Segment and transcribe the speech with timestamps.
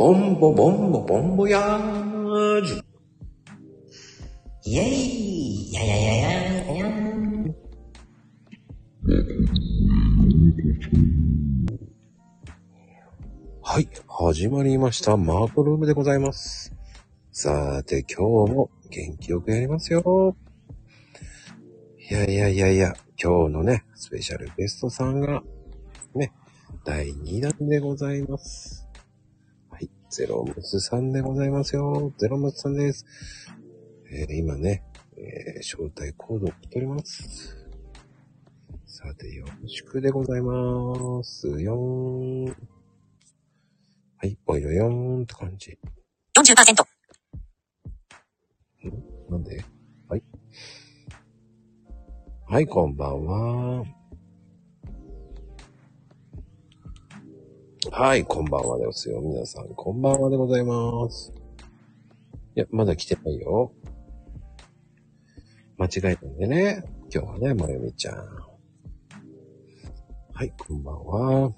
[0.00, 2.82] ボンボボンボボンボヤージュ。
[4.64, 6.90] イェイややややや
[13.60, 15.18] はい、始まりました。
[15.18, 16.72] マークルームでございます。
[17.30, 20.34] さて、今日も元気よくやりますよ。
[22.10, 25.42] いやいやいやいや、今日のね、スペシャルゲストさんが、
[26.14, 26.32] ね、
[26.86, 28.79] 第2弾でございます。
[30.10, 32.12] はい、ゼロムスさんでございますよ。
[32.18, 33.06] ゼロムスさんです。
[34.10, 34.82] えー今ね、
[35.16, 37.56] えー招待コードを来ております。
[38.86, 41.46] さて、よろしくでございます。
[41.60, 42.56] よーん。
[44.16, 45.78] はい、ぽいよよーんって感じ。
[46.36, 46.84] 40%。
[49.30, 49.64] なんで？
[50.08, 50.22] はい。
[52.48, 53.84] はい、こんばんは。
[57.92, 59.20] はい、こんばんはですよ。
[59.20, 61.32] 皆さん、こんばんはでございます。
[62.54, 63.72] いや、まだ来てないよ。
[65.76, 66.84] 間違えたんでね。
[67.12, 68.16] 今日はね、まゆみちゃん。
[70.32, 71.52] はい、こんばんは。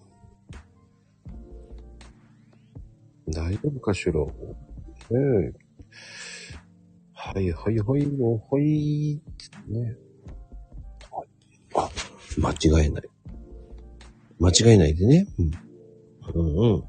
[3.28, 4.12] 大丈夫かしら？
[4.14, 4.32] ね
[5.10, 5.52] え。
[7.12, 9.20] はいはいはい、もう、ほいっ
[9.68, 9.96] てね。
[11.76, 11.90] あ、
[12.38, 13.02] 間違えない。
[14.40, 15.26] 間違えないでね。
[15.38, 15.50] うん。
[16.34, 16.78] うんうん。
[16.78, 16.82] い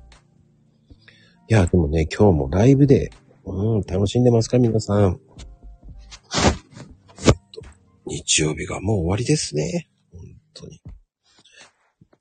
[1.48, 3.12] や、でもね、今日もライブで、
[3.46, 5.20] うん、楽しんでますか皆さん。
[7.26, 7.62] えっと、
[8.06, 9.90] 日曜日がもう終わりですね。
[10.12, 10.22] 本
[10.54, 10.82] 当に。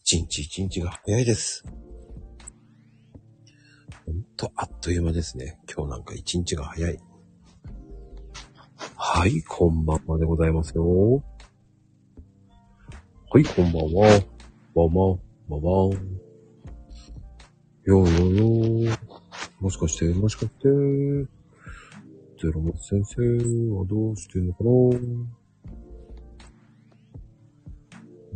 [0.03, 1.65] 一日一日が早いです。
[4.07, 5.61] ほんと、あっという間ですね。
[5.73, 6.99] 今日なんか一日が早い。
[8.97, 11.23] はい、こんばんはでございますよ。
[13.31, 14.21] はい、こんばんは。
[14.75, 15.17] ばば、
[15.49, 16.12] ばばん。
[17.85, 18.99] よーよーよー。
[19.59, 20.69] もしかして、もしかして、
[22.41, 23.23] ゼロモ先生
[23.77, 24.75] はどうしてんのかなう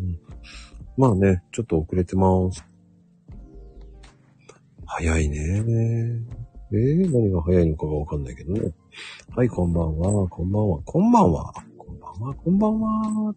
[0.00, 0.20] ん。
[0.96, 2.64] まあね、ちょっと遅れてます。
[4.84, 5.38] 早いね。
[6.72, 8.72] えー、何が早いのかがわかんないけどね。
[9.36, 13.34] はい、こんばんは、こんばんは、こんばんは、こんばんは、こんばんは。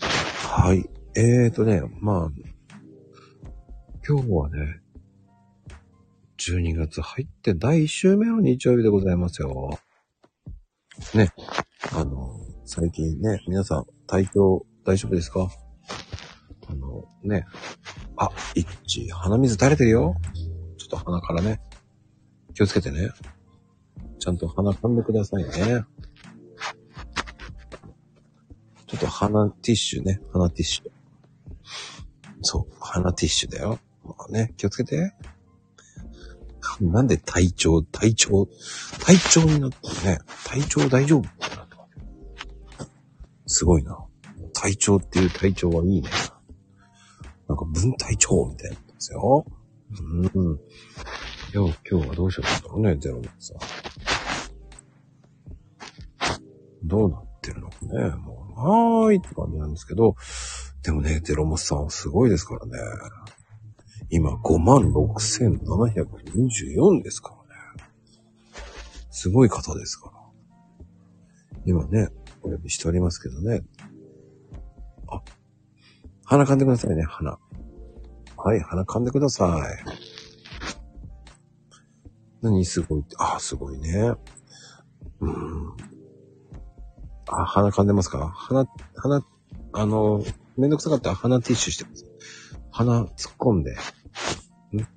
[0.00, 2.49] はい、えーとね、まあ、
[4.06, 4.80] 今日はね、
[6.38, 9.78] 12月入って第1週目の日曜日でございますよ。
[11.14, 11.32] ね、
[11.92, 15.48] あの、最近ね、皆さん、体調大丈夫ですか？
[16.68, 17.44] あの、ね、
[18.16, 18.66] あ、一
[19.02, 20.16] 致、鼻水垂れてるよ。
[20.78, 21.60] ちょっと鼻からね、
[22.54, 23.10] 気をつけてね。
[24.18, 25.84] ちゃんと鼻噛んでくださいね。
[28.86, 30.20] ちょっと鼻ティッシュね。
[30.32, 30.90] 鼻ティッシュ。
[32.42, 33.78] そう、鼻ティッシュだよ。
[34.18, 35.12] まあね、気をつけて。
[36.80, 38.48] なんで体調、体調、
[39.00, 39.76] 体調になって
[40.06, 40.18] ね。
[40.44, 42.00] 体調大丈夫ってなったわけ
[43.46, 43.98] すごいな。
[44.54, 46.08] 体調っていう体調はいいね。
[47.48, 49.44] なんか分体調みたいなんですよ。
[50.32, 50.56] うん。
[50.56, 50.58] い
[51.52, 53.54] や、今日はどうしようかろうね、ゼロのさ。
[56.84, 58.10] どうなってるのかね。
[58.16, 60.14] もう、はーいって感じなんですけど、
[60.82, 62.78] でもね、ゼロモスさんはすごいですからね。
[64.10, 67.40] 今、56,724ですからね。
[69.10, 70.16] すごい方ですから。
[71.64, 72.08] 今ね、
[72.42, 73.62] お呼びしておりますけどね。
[75.08, 75.22] あ、
[76.24, 77.38] 鼻噛んでくださいね、鼻。
[78.36, 79.84] はい、鼻噛んでください。
[82.42, 84.14] 何すごいって、あ、すごいね。
[85.20, 85.76] うん。
[87.28, 88.32] あ、鼻噛んでますか？
[88.34, 88.66] 鼻、
[88.96, 89.22] 鼻、
[89.72, 90.24] あの、
[90.56, 92.04] めんどくさかったら鼻ティッシュしてます。
[92.70, 93.76] 鼻突っ込んで。
[94.76, 94.88] ん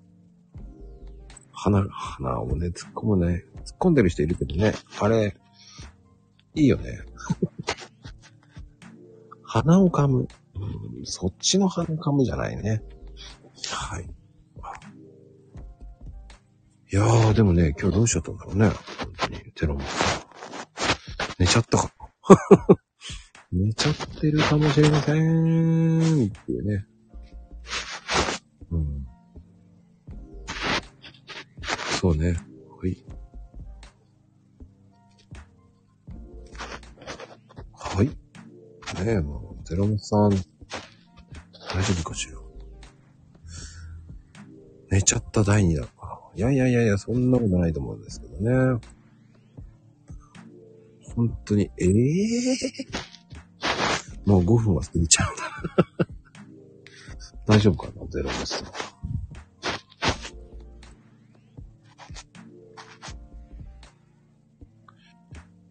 [1.51, 3.46] 鼻、鼻をね、突っ込むね。
[3.66, 4.74] 突っ込んでる人いるけどね。
[5.00, 5.38] あれ、
[6.56, 7.00] いいよね。
[9.44, 10.27] 鼻を噛む。
[10.56, 12.83] うん、そっちの鼻噛むじゃないね。
[13.71, 14.10] はい。
[16.92, 18.69] いやー、でもね、今日どうしちゃったんだろうね。
[18.69, 19.81] 本当に、テロも。
[21.39, 21.92] 寝ちゃったか
[22.30, 22.77] な。
[23.51, 26.27] 寝ちゃってるかもしれません。
[26.27, 26.86] っていうね。
[32.03, 32.35] そうね。
[32.81, 32.97] はい。
[37.71, 38.07] はい。
[38.07, 38.13] ね
[39.07, 42.33] え、もう、ゼロモさん、大丈夫かしら。
[44.91, 46.19] 寝ちゃった第二弾か。
[46.35, 48.38] いやいやいやいや、そんなことないと思うんですけど
[48.73, 48.81] ね。
[51.15, 52.57] 本当に、ええ
[54.25, 55.44] もう5分は過ぎちゃうんだ。
[57.47, 58.93] 大丈夫かなゼロモさん。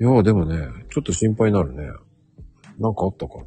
[0.03, 1.85] いや、でもね、ちょっと心配になるね。
[2.81, 3.45] なんかあったかな。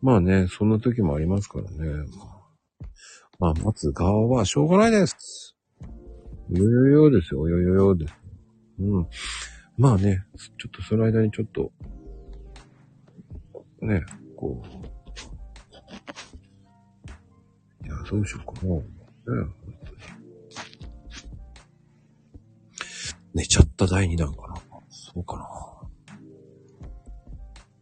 [0.00, 2.04] まあね、そんな時もありますからね。
[3.40, 5.56] まあ、待つ側はしょうがないです。
[6.48, 8.14] よよよですよ、よよよです。
[8.78, 9.08] うん。
[9.76, 11.72] まあね、ちょっとその間にちょっと、
[13.84, 14.04] ね、
[14.36, 14.68] こう。
[17.84, 18.76] いや、どうしようかな。
[18.76, 18.82] ね、
[23.38, 24.56] 寝ちゃった第2弾かな。
[24.90, 25.48] そうかな。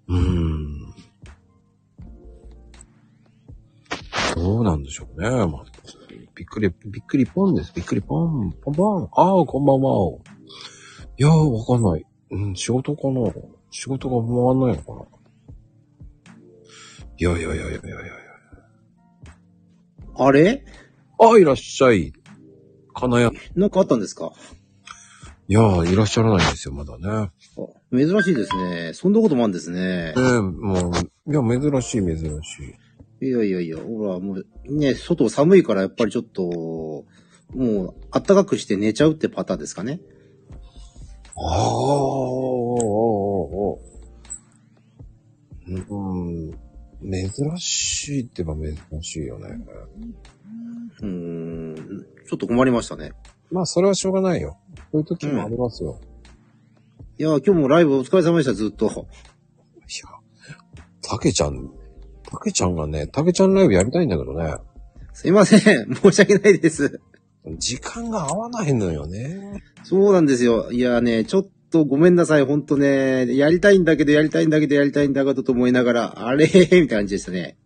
[0.09, 0.95] うーん。
[4.35, 5.31] どうなんでしょうね。
[5.31, 5.65] まあ、
[6.35, 7.73] びっくり、びっくりポンです。
[7.75, 9.09] びっくりポン、ポンポン。
[9.15, 10.19] ああ、こんばんは。
[11.17, 12.05] いやー、わかんない。
[12.33, 13.33] うん、仕事かな
[13.71, 15.07] 仕事が回んないのかな
[17.17, 17.81] いやいやいやいやいやいや。
[20.19, 20.67] あれ？
[21.19, 22.13] あ、いらっしゃい。
[22.93, 23.39] 金谷。
[23.55, 24.33] なんかあったんですか？
[25.49, 27.09] いやー、いらっしゃらないんですよ、まだね。
[27.09, 27.31] あ
[27.93, 28.93] 珍しいですね。
[28.95, 30.21] そんなこともあるんですねえ。
[30.21, 30.93] えもう、
[31.31, 32.77] いや、珍しい、珍し
[33.21, 33.27] い。
[33.27, 36.43] いやいやいや、ほら、もう、ね、外寒いからやっぱりちょっと、
[37.55, 40.01] もう、暖かくして寝ちゃうってパターンですかね。
[41.37, 41.87] ああ、
[45.69, 46.51] うん、
[47.03, 49.57] 珍しいって言えば珍しいよね。
[51.03, 53.13] うーん、ちょっと困りましたね。
[53.51, 54.59] まあ、それはしょうがないよ。
[54.93, 56.01] そういう時もありますよ。
[57.19, 58.87] いや、今日もライブお疲れ様でした、ずっと。
[58.87, 58.97] いや、
[61.03, 61.71] たけちゃん、
[62.25, 64.57] たけちゃんがね、たけちゃんライブやりたいんだけどね、
[65.13, 65.95] すいません。
[65.95, 67.01] 申し訳ないです。
[67.59, 69.63] 時間が合わないのよね。
[69.85, 70.73] そうなんですよ。
[70.73, 72.45] いやね、ちょっとごめんなさい。
[72.45, 77.57] ほんとね、やりたいんだけど、やりたいんだけど、やりたいんだけどと思いながら、あれみたいな感じでしたね。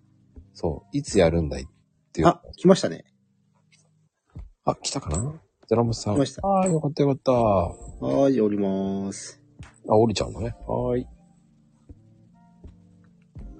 [0.52, 1.66] そう、いつやるんだいっ
[2.12, 2.28] ていう。
[2.28, 3.04] あ、来ましたね。
[4.64, 5.40] あ、来たかな？
[5.70, 6.16] ゼラムスさん。
[6.16, 7.30] 来ましたああ、よかったよかった。
[7.30, 9.40] あ、はーい、おります。
[9.86, 10.52] 降りちゃうのね。
[10.66, 11.06] はーい。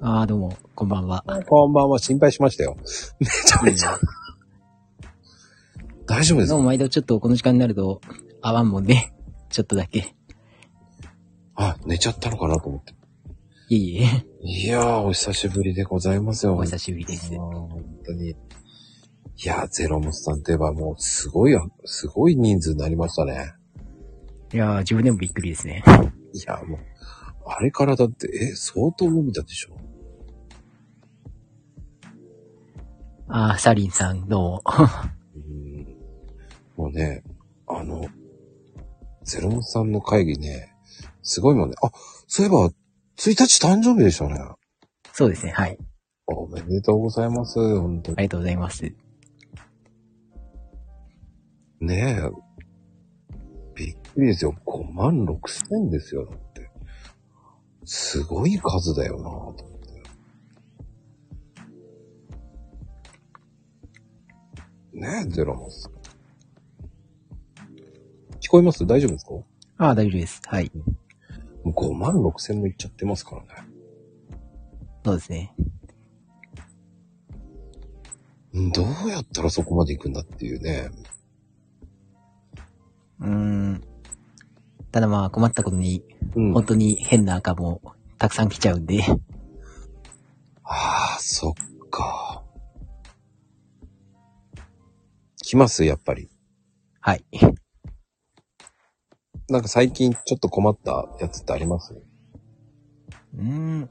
[0.01, 1.23] ああ、どうも、こんばんは。
[1.47, 2.77] こんばんは、心配しましたよ。
[3.21, 3.97] めちゃめちゃ。
[6.07, 6.55] 大丈夫ですか？
[6.55, 8.01] どうも毎度ちょっとこの時間になると、
[8.43, 9.13] 合わんもんで、
[9.49, 10.17] ちょっとだけ。
[11.55, 12.93] あ、寝ちゃったのかなと思って。
[13.69, 16.57] いえいえ、いやー、お久しぶりでございますよ。
[16.57, 17.39] お久しぶりですあー。
[17.39, 18.35] 本当に。
[19.43, 21.57] いやー、ゼロムスさんといえばもう、すごい、
[21.87, 23.55] すごい人数になりましたね。
[24.53, 25.83] いやー、自分でもびっくりですね。
[26.35, 26.81] いやー、もう、
[27.47, 29.77] あれからだって、え、相当伸びたでしょ？
[33.29, 34.63] ああ、サリンさん、どうも。
[35.37, 35.87] うん。
[36.77, 37.23] もうね、
[37.67, 38.05] あの、
[39.25, 40.75] ゼロムスさんの会議ね、
[41.23, 41.77] すごいもんね。
[41.83, 41.91] あ、
[42.27, 42.73] そういえば、1
[43.17, 44.35] 日誕生日でしたね。
[45.15, 45.79] そうですね、はい。
[46.27, 47.59] おめでとうございます。
[47.59, 48.93] 本当にありがとうございます。
[51.81, 52.31] ねえ。
[53.75, 54.55] びっくりですよ。
[54.67, 55.39] 5万6
[55.69, 56.27] 千ですよ。
[56.27, 56.71] だって。
[57.85, 60.03] すごい数だよなと思って。
[64.93, 65.91] ねえ、ゼロモス。
[68.41, 68.87] 聞こえます？
[68.87, 69.33] 大丈夫ですか？
[69.33, 69.47] も
[69.79, 70.43] ああ、大丈夫です。
[70.45, 70.71] はい。
[71.65, 73.49] う5万6千もいっちゃってますからね。
[75.05, 75.55] そうですね。
[78.53, 80.91] うんどうやったらそこまで行くんだっていうね。
[83.21, 83.85] うーん。
[84.93, 86.03] ただまあ困ったことに、
[86.35, 86.53] うん。
[86.53, 87.81] 本当に変な赤も
[88.19, 89.03] たくさん来ちゃうんで、
[90.65, 91.55] ああ、そっ
[91.91, 92.45] か。
[95.43, 95.85] 来ます？
[95.85, 96.31] やっぱり。
[97.01, 97.25] はい。
[99.49, 101.95] なんか最近ちょっと困ったやつってあります？
[103.35, 103.91] うーん。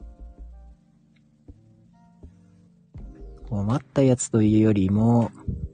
[3.48, 5.32] 困ったやつというよりも、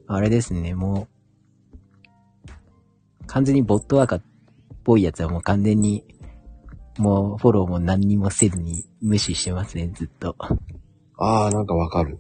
[0.09, 1.09] あれですね、もう、
[3.27, 4.23] 完全にボットワーカーっ
[4.85, 6.05] ぽいやつはもう完全に、
[6.99, 10.35] もうフォローも何にもせずに無視してますね、ずっと。
[11.19, 12.19] ああ、なんかわかる。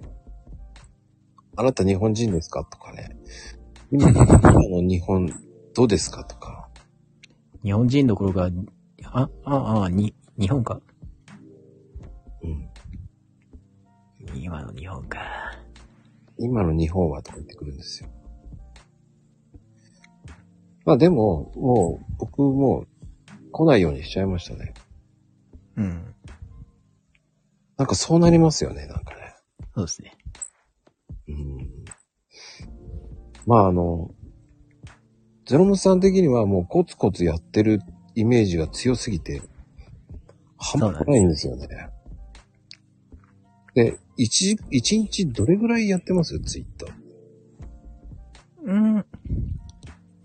[1.56, 2.64] あなた日本人ですか？
[2.64, 3.16] とかね。
[3.90, 4.26] 今、今
[4.68, 5.30] の日本
[5.74, 6.24] どうですか？
[6.24, 6.68] とか。
[7.62, 8.50] 日本人どころか、
[9.04, 10.80] あ、あ、あ、に、日本か？
[12.42, 12.68] うん。
[14.34, 15.18] 今の日本か。
[16.38, 18.10] 今の日本はとか言ってくるんですよ。
[20.86, 22.86] まあでも、もう、僕もう
[23.50, 24.72] 来ないようにしちゃいましたね。
[25.76, 26.14] うん。
[27.76, 29.34] なんかそうなりますよね、なんかね。
[29.74, 30.12] そうですね。
[31.28, 31.84] うん。
[33.46, 34.14] まああの、
[35.44, 37.80] ゼロムさん的にはもうコツコツやってる
[38.14, 39.42] イメージが強すぎて、
[40.56, 41.68] 半端ないんですよね。
[43.74, 46.40] で、一、一日どれぐらいやってます？
[46.40, 46.94] ツイッター。
[48.64, 49.04] うん。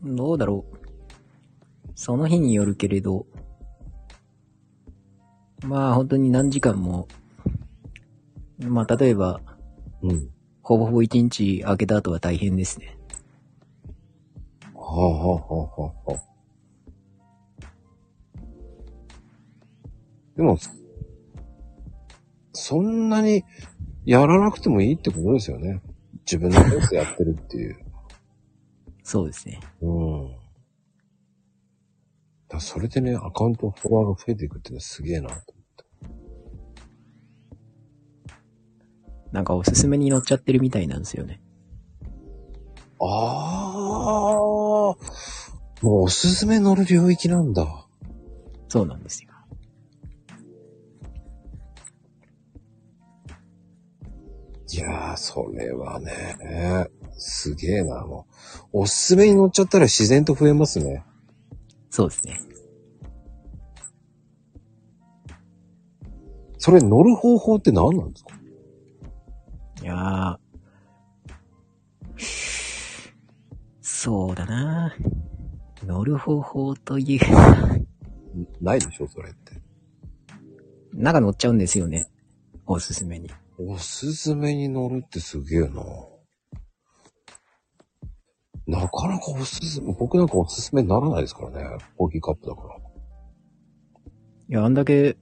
[0.03, 0.77] どうだろう。
[1.96, 3.25] その日によるけれど、
[5.63, 7.08] まあ本当に何時間も、
[8.60, 9.41] まあ例えば、
[10.01, 10.29] うん。
[10.63, 12.98] ほぼほぼ一日空けた後は大変ですね。
[14.74, 16.31] はあ、はあはあはあはあ、
[20.36, 20.58] でも、
[22.53, 23.43] そんなに
[24.05, 25.81] やらなくてもいいってことですよね。
[26.25, 27.91] 自分のペースでやってるっていう。
[29.12, 29.60] そうですね。
[29.82, 30.32] うん。
[32.48, 35.53] だそれでね、アカウント、フォロワーが増えていくっていうのはすげえなと。
[39.34, 41.41] なんかおすすめに載っちゃってるみたいなんですよね。
[43.01, 44.96] ああ、も
[45.82, 47.86] うおすすめ乗る領域なんだ。
[48.70, 49.31] そうなんですよ。
[54.74, 56.88] いやー、それはね、
[57.18, 58.25] すげえな、も
[58.74, 58.80] う。
[58.84, 61.04] おすすめに乗っちゃったら自然と増えますね。
[61.90, 62.40] そうですね。
[66.58, 68.32] それ乗る方法って何なんですか？
[69.82, 70.38] いやー。
[73.82, 74.96] そうだな
[75.86, 77.20] 乗る方法という、
[78.62, 79.54] ないでしょ、それって。
[80.94, 82.10] なんか乗っちゃうんですよね。
[82.66, 83.30] おすすめに。
[83.68, 85.84] おすすめに乗るってすげえな。
[88.68, 91.77] なかなかおすすめ、僕なんかおすすめにならないですからね。
[91.98, 92.75] コーヒーカップだから。
[92.75, 92.80] い
[94.48, 95.18] や、あんだけ、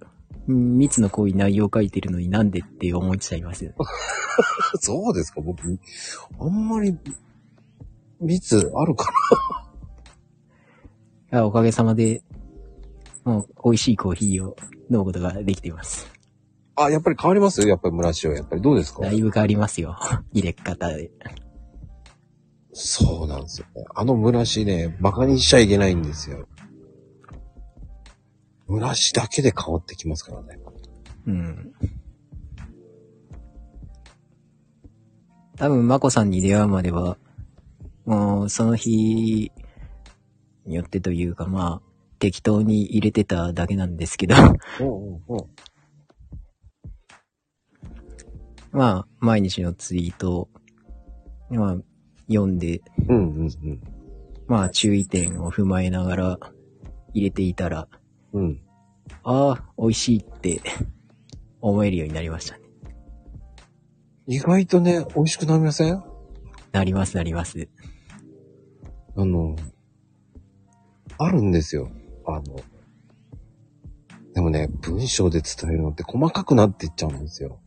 [0.47, 3.77] ん密の濃い内容書いてるのになんでって思っちゃいますよね。
[4.79, 5.79] そうですか、僕、
[6.39, 6.97] あんまり、
[8.19, 9.11] 密あるか
[11.31, 12.23] いやおかげさまで、
[13.23, 14.55] もう美味しいコーヒーを
[14.89, 16.18] 飲むことができています。
[16.79, 17.67] なあ、やっぱり変わります？
[17.67, 18.33] やっぱり村塩。
[18.33, 19.01] やっぱりどうですか？
[19.01, 19.97] だいぶ変わりますよ。
[20.33, 21.11] 入れ方で。
[22.71, 23.83] そうなんですよね。
[23.93, 26.47] あの村しね、馬鹿にしちゃいけないんですよ。
[28.67, 30.59] 村しだけで変わってきますからね。
[31.27, 31.73] うん。
[35.57, 37.17] 多分、まこさんに出会うまでは、
[38.05, 39.51] もう、その日
[40.65, 45.39] によってというか、まあ、適当に入れてただけなんですけど、うんうんうん。
[48.71, 50.49] まあ、毎日のツイートを、
[51.49, 51.77] まあ、
[52.27, 53.81] 読んで、うんうんうん。
[54.47, 56.39] まあ、注意点を踏まえながら
[57.13, 57.87] 入れていたら、
[58.33, 58.61] うん。
[59.23, 60.61] ああ、美味しいって
[61.61, 62.61] 思えるようになりましたね。
[64.27, 66.03] 意外とね、美味しくなりません？
[66.71, 67.67] なります、なります。
[69.15, 69.55] あの、
[71.17, 71.89] あるんですよ。
[72.27, 72.43] あの、
[74.35, 77.59] でもね、文章で伝えるのって細かくなっていっちゃうんですよ。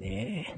[0.00, 0.56] まあね。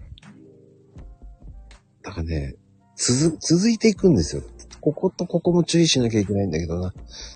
[2.03, 2.57] だからね、
[2.97, 4.43] 続、続いていくんですよ。
[4.81, 6.93] こことここも注意しなきゃいけないんだけどな。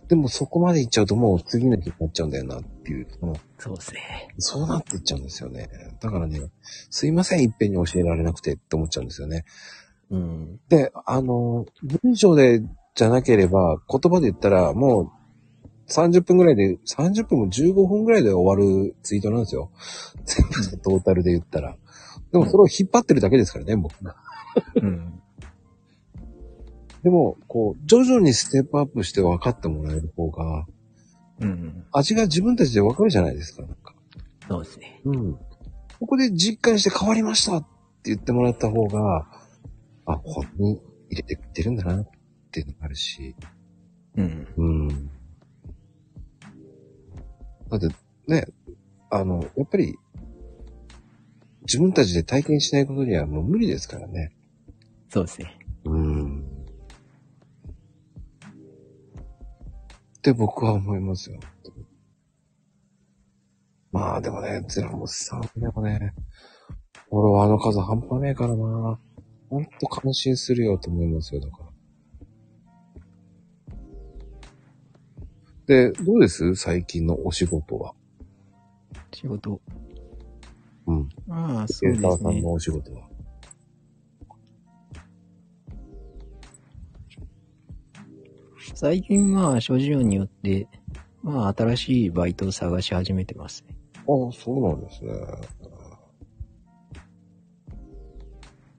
[0.08, 4.28] でもそこまで行っちゃうともう次の日になっちゃうんだよなっていう、そのそうですね。
[4.38, 5.68] そうなっていっちゃうんですよね。
[6.00, 6.40] だからね、
[6.90, 9.44] すいません、いっぺんに教えられなくてって思っちゃうんですよね。
[10.10, 10.60] うん。
[10.68, 11.66] で、あの、
[12.02, 12.62] 文章で
[12.96, 15.10] じゃなければ、言葉で言ったら、もう、
[15.88, 19.70] 30分ぐらいで、30分も15分ぐらいで終わるツイートなんですよ。
[20.24, 21.76] 全部でトータルで言ったら。
[22.36, 24.14] でもそれを引っ張ってるだけですからね、 僕が。
[24.82, 25.22] うん。
[27.02, 30.66] でも、こう、徐々にステップアップして分かってもらえる方が、
[31.40, 31.86] うん。
[31.92, 33.94] 味が自分たちで分かるじゃないですか、なんか。
[34.48, 35.00] そうですね。
[35.04, 35.34] うん。
[35.98, 37.66] ここで実感して変わりましたって
[38.04, 39.26] 言ってもらった方が、
[40.04, 42.08] あ、ここに入れてくってるんだなっ
[42.50, 43.34] ていうのがあるし。
[44.16, 44.46] うん。
[44.56, 44.88] うん。
[47.70, 47.88] だって、
[48.26, 48.46] ね、
[49.10, 49.96] あの、やっぱり、
[51.66, 54.32] 自分たちで体験しないことにはもう無理ですからね。
[55.08, 55.58] そうですね。
[55.84, 56.40] うん。
[60.18, 61.40] って僕は思いますよ。
[63.92, 66.12] まあでもね、ゼラモスさんでもね、
[67.10, 68.98] フォロワーの数半端ねえからな。
[69.48, 71.66] ほんと感心するよと思いますよ、だから。
[75.66, 76.54] で、どうです？
[76.54, 77.94] 最近のお仕事は。
[79.12, 79.60] 仕事。
[80.86, 81.08] うん。
[81.26, 82.52] まあ、そケうですねイターさんの。
[82.52, 83.08] お仕事は。
[88.74, 90.68] 最近まあ、諸事情によって、
[91.22, 93.76] まあ、新しいバイトを探し始めてますね。
[93.94, 95.12] ああ、そうなんですね。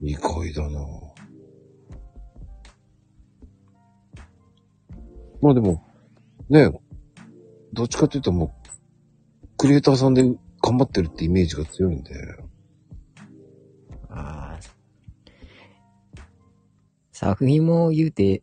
[0.00, 0.78] 意外だな
[5.40, 5.84] まあでも、
[6.48, 6.70] ね
[7.72, 8.54] どっちかというとも
[9.44, 10.22] う、クリエイターさんで
[10.62, 12.14] 頑張ってるってイメージが強いんで。
[14.10, 14.60] ああ。
[17.12, 18.42] 作品も言うて、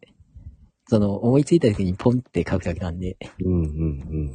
[0.88, 3.17] その、思いついた時にポンって書くだけなんで。
[3.43, 4.31] うんうんうん。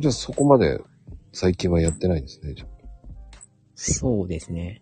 [0.00, 0.80] じゃあそこまで
[1.32, 2.54] 最近はやってないんですね。
[2.54, 2.74] じゃあ
[3.74, 4.80] そうですね。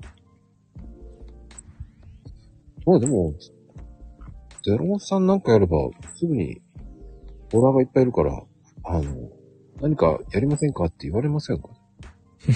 [2.85, 3.35] まあでも、
[4.65, 5.77] ゼロモさんなんかやれば、
[6.17, 6.61] すぐに、
[7.53, 8.43] オーラーがいっぱいいるから、
[8.85, 9.29] あの、
[9.81, 11.69] 何かやりませんかって言われませんか？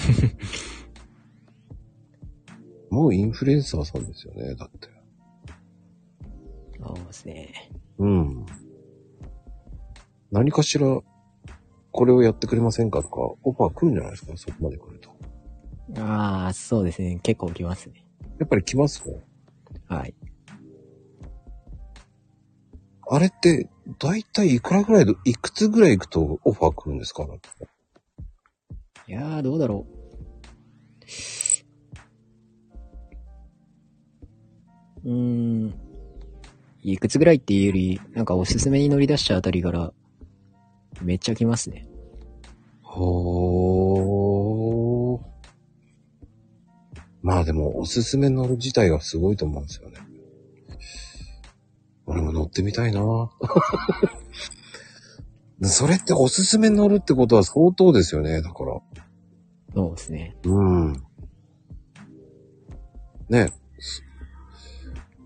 [2.89, 4.87] もうインフルエンサーさんですよね、だって。
[6.79, 7.71] そうですね。
[7.97, 8.45] うん。
[10.31, 11.01] 何かしら、
[11.91, 14.37] これをやってくれませんかとか、オファー来るんじゃないですか？
[14.37, 15.11] そこまで来ると。
[16.01, 17.19] ああ、そうですね。
[17.23, 18.05] 結構来ますね。
[18.39, 19.19] やっぱり来ますね。
[19.87, 20.13] はい。
[23.09, 27.25] あれって、だいたいいくらぐらいで、いくつぐらい行くとオファー来るんですか？
[29.07, 29.87] いやー、どうだろ
[35.05, 35.09] う。
[35.09, 35.13] うー
[35.67, 35.73] ん。
[36.83, 39.93] いくつぐらいっていうより、なんかおすすめに乗り出したあたりから、
[41.01, 41.87] めっちゃ来ますね。
[42.81, 45.21] ほー。
[47.21, 49.97] まあでも、おすすめ乗る自体がすごいと思うんですよね。
[52.07, 53.01] 俺も乗ってみたいな
[55.61, 58.81] それっておすすめ乗るってことは相当ですよね、だから。
[59.73, 60.35] そうですね。
[60.43, 60.93] うん。
[63.29, 63.49] ね
[63.79, 64.03] す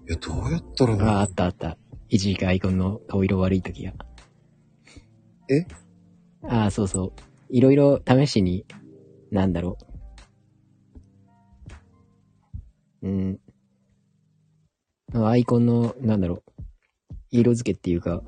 [0.08, 1.78] いや、どうやったらああ、あったあった。
[2.10, 3.94] 一時期アイコンの顔色悪い時が。
[5.50, 5.66] え？
[6.44, 7.22] ああ、そうそう。
[7.50, 8.66] いろいろ試しに、
[9.32, 9.78] なんだろ
[13.02, 13.08] う。
[13.08, 13.40] うん。
[15.14, 16.51] アイコンの、なんだろう。
[17.32, 18.22] 色付けっていうか、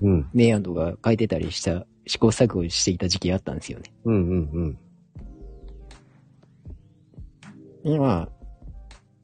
[0.00, 0.30] うん。
[0.32, 3.92] 明暗とか変えてたりした、試行錯誤していた時期あったんですよね。
[4.04, 4.78] うんうんうん。
[7.84, 8.28] 今、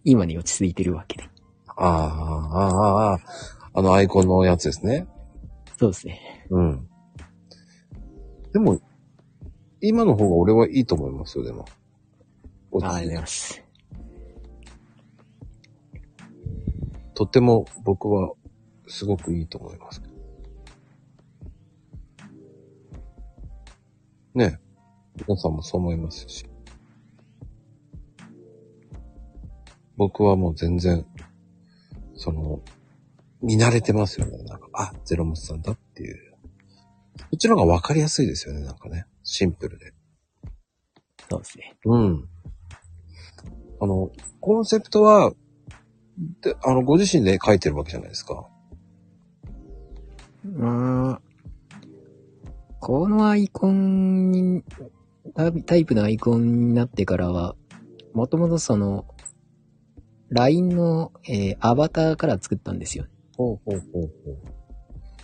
[0.05, 1.25] 今に落ち着いてるわけで。
[1.77, 3.19] ああ、ああ、ああ、
[3.73, 5.07] あのアイコンのやつですね。
[5.79, 6.47] そうですね。
[6.51, 6.89] うん。
[8.53, 8.81] でも、
[9.81, 11.65] 今の方が俺はいいと思いますよ、でも。
[11.67, 13.65] あありがとうございます。
[17.15, 18.33] とっても僕は
[18.87, 20.03] すごくいいと思います。
[24.35, 24.65] ねえ。
[25.27, 26.47] 皆さんもそう思いますし。
[29.97, 31.07] 僕はもう全然、
[32.17, 32.61] その、
[33.41, 34.43] 見慣れてますよね。
[34.45, 36.35] なんか、あ、ゼロモスさんだっていう。
[37.19, 39.07] こっちの方がわかりやすいですよね、なんかね。
[39.23, 39.93] シンプルで。
[41.31, 41.77] そうですね。
[41.85, 42.29] うん。
[43.81, 45.33] あの、コンセプトは、
[46.43, 48.49] で、あの、ご自身で書いてるわけじゃないですか。
[50.45, 51.21] まあ、
[52.81, 54.63] このアイコンに、
[55.35, 57.57] タタイプのアイコンになってからは、
[58.13, 59.07] もともとその、
[60.29, 63.07] LINE の、えーアバターから作ったんですよ。
[63.37, 64.13] ほうほうほう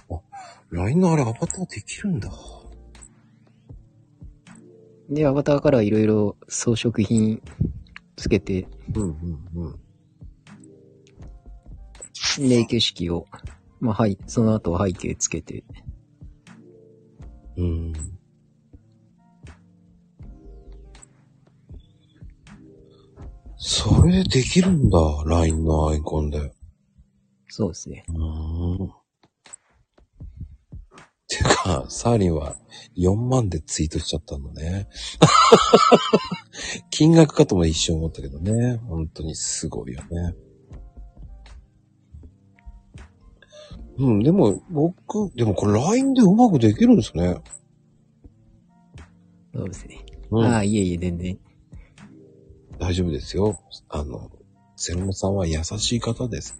[0.08, 0.20] ほう。
[0.20, 0.20] あ、
[0.70, 2.30] LINE のあれアバターできるんだ。
[5.10, 7.42] で、アバターからいろいろ装飾品
[8.16, 9.78] つけて、うんうん
[12.38, 12.48] うん。
[12.48, 13.26] で、景色を、
[13.80, 15.64] まあ、はい、その後背景つけて、
[17.56, 17.92] うん。
[23.56, 26.38] それでできるんだ、LINE のアイコンで。
[26.38, 26.54] う
[27.48, 28.04] そうですね。
[28.08, 28.90] ーん。
[31.28, 32.56] てか、サーリンは
[32.96, 34.88] 4万でツイートしちゃったんだね。
[36.90, 38.76] 金額かとも一瞬思ったけどね。
[38.88, 40.34] 本当にすごいよね。
[44.00, 47.36] うん、でも、僕、でもこれ LINE でうまくできるんですね。
[49.52, 50.06] そうですね。
[50.30, 50.44] うん。
[50.44, 51.38] ああ、いえいえ、全然。
[52.78, 53.60] 大丈夫ですよ。
[53.90, 54.30] あの、
[54.76, 56.58] セロモさんは優しい方です。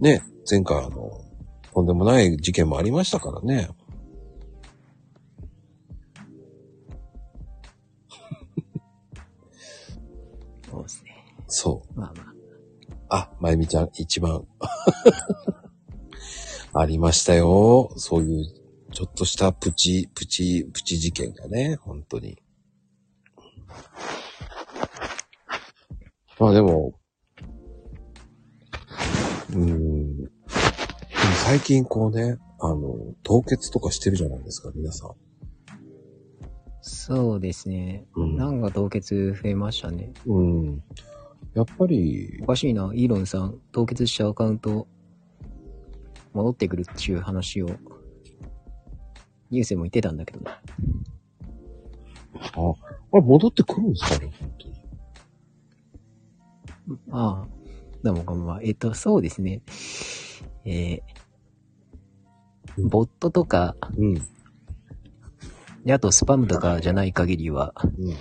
[0.00, 1.24] ね、前回あの、
[1.72, 3.68] とんでもない事件もありましたからね。
[10.68, 11.10] そうですね。
[11.46, 12.00] そう。
[12.00, 12.28] まあまあ。
[13.10, 14.44] あ、まゆみちゃん一番。
[16.80, 17.92] ありましたよ。
[17.96, 18.44] そういう、
[18.92, 22.38] ちょっとしたプチ、プチ、プチ事件がね、本当に。
[26.38, 26.94] まあでも、
[29.50, 30.16] うーん。
[30.18, 30.30] でも
[31.44, 35.10] 最近こうね、あの、凍結とかしてるじゃないですか、皆さん。
[36.80, 38.06] そうですね。
[38.14, 40.12] うんなんか凍結増えましたね。
[40.26, 40.82] うん。
[41.54, 44.86] やっぱりお、かしいな、イーロンさん、凍結したアカウント、
[46.38, 47.66] 戻ってくるっていう話を、
[49.50, 50.46] ニュースでも言ってたんだけどね。
[50.46, 50.60] あ、
[53.12, 54.74] あれ戻ってくるんですかね、本当に。
[57.10, 57.48] ああ、
[58.04, 58.60] どうもこんばんは。
[58.62, 59.62] えっと、そうですね。
[60.64, 64.14] えー、ボットとか、うん。
[65.84, 68.14] であとスパムとかじゃない限りはうん。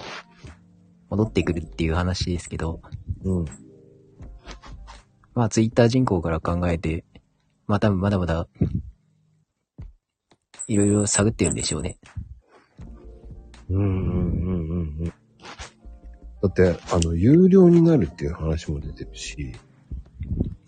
[1.09, 2.81] 戻ってくるっていう話ですけど、
[3.23, 3.45] うん。
[5.35, 7.05] まあツイッター人口から考えて、
[7.67, 8.47] まあ多分まだまだ、
[10.67, 11.97] いろいろ探ってるんでしょうね。
[13.69, 15.05] うんうんうんうんうん。
[15.05, 15.13] だ
[16.47, 19.53] って、あの、有料になるっていう話も出てるし、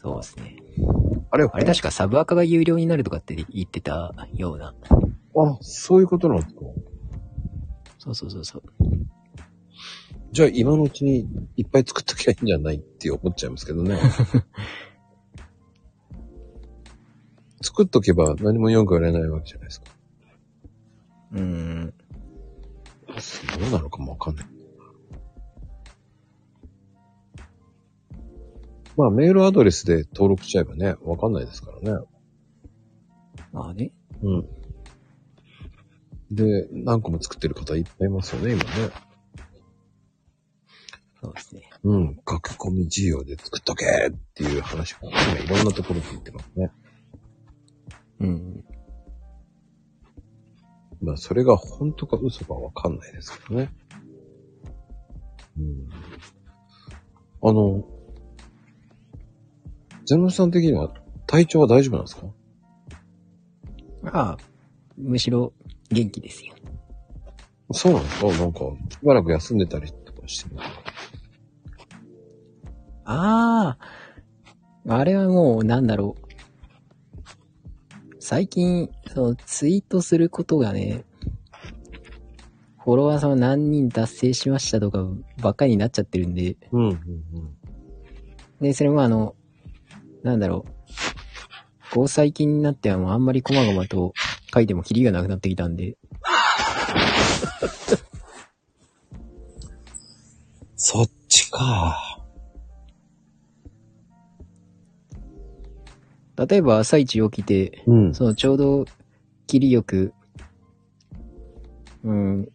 [0.01, 0.57] そうですね。
[1.31, 4.73] あれ、あれ確かサブアカが有料になるとかって言ってたような。
[5.35, 6.62] あ、そういうことなんですか？
[7.99, 8.63] そうそうそうそう。
[10.31, 13.99] じゃあ今のうちにいっぱい作っときゃいいんじゃないって思っちゃいますけどね。
[17.62, 19.88] 作っとけば何もよく言われないわけじゃないですか。
[21.34, 21.93] うーん。
[23.60, 24.45] どうなのかもわかんない。
[28.95, 32.06] まあメールアドレスで登録しちゃえばね、わかんないですからね。
[33.52, 33.91] まあね。
[34.22, 34.45] うん。
[36.32, 38.69] で、何個も作ってる方いっぱいいますよね、今ね。
[41.22, 41.69] そうですね。
[41.84, 42.15] うん。
[42.28, 46.72] 書き込み需要で作っとけっていう話が今いろんなところで言ってますね。
[48.19, 48.65] うん。
[51.01, 53.69] まあそれが本当か嘘かわかんないですけどね。
[55.58, 55.89] うん。
[57.41, 57.84] あの、
[60.05, 60.93] ゼノさん的には
[61.27, 62.27] 体調は大丈夫なんですか？
[64.01, 64.38] まあ、
[64.97, 65.53] むしろ
[65.89, 66.53] 元気ですよ。
[67.71, 68.27] そうなんですか？
[68.27, 68.65] なんか、し
[69.03, 70.58] ばらく休んでたりとかしてる
[73.05, 73.77] あ
[74.86, 76.29] あ、あれはもうなんだろう。
[78.30, 81.04] 最近、そのツイートすることがね、
[82.84, 85.04] フォロワーさんは何人達成しましたとか
[85.42, 87.00] ばっかりになっちゃってるんで、うん、うん、うん。
[88.62, 89.34] で、それもあの、
[90.22, 90.72] なんだろう。
[91.92, 94.13] こう最近になってはもうあんまり細々と
[94.54, 95.98] 書いてもキリがなくなってきたんで、
[100.76, 102.09] そっちか。
[106.47, 108.13] 例えば朝一起きて、うん。
[108.13, 108.86] そのちょうど、
[109.45, 110.13] 切りよく、
[112.04, 112.47] うん、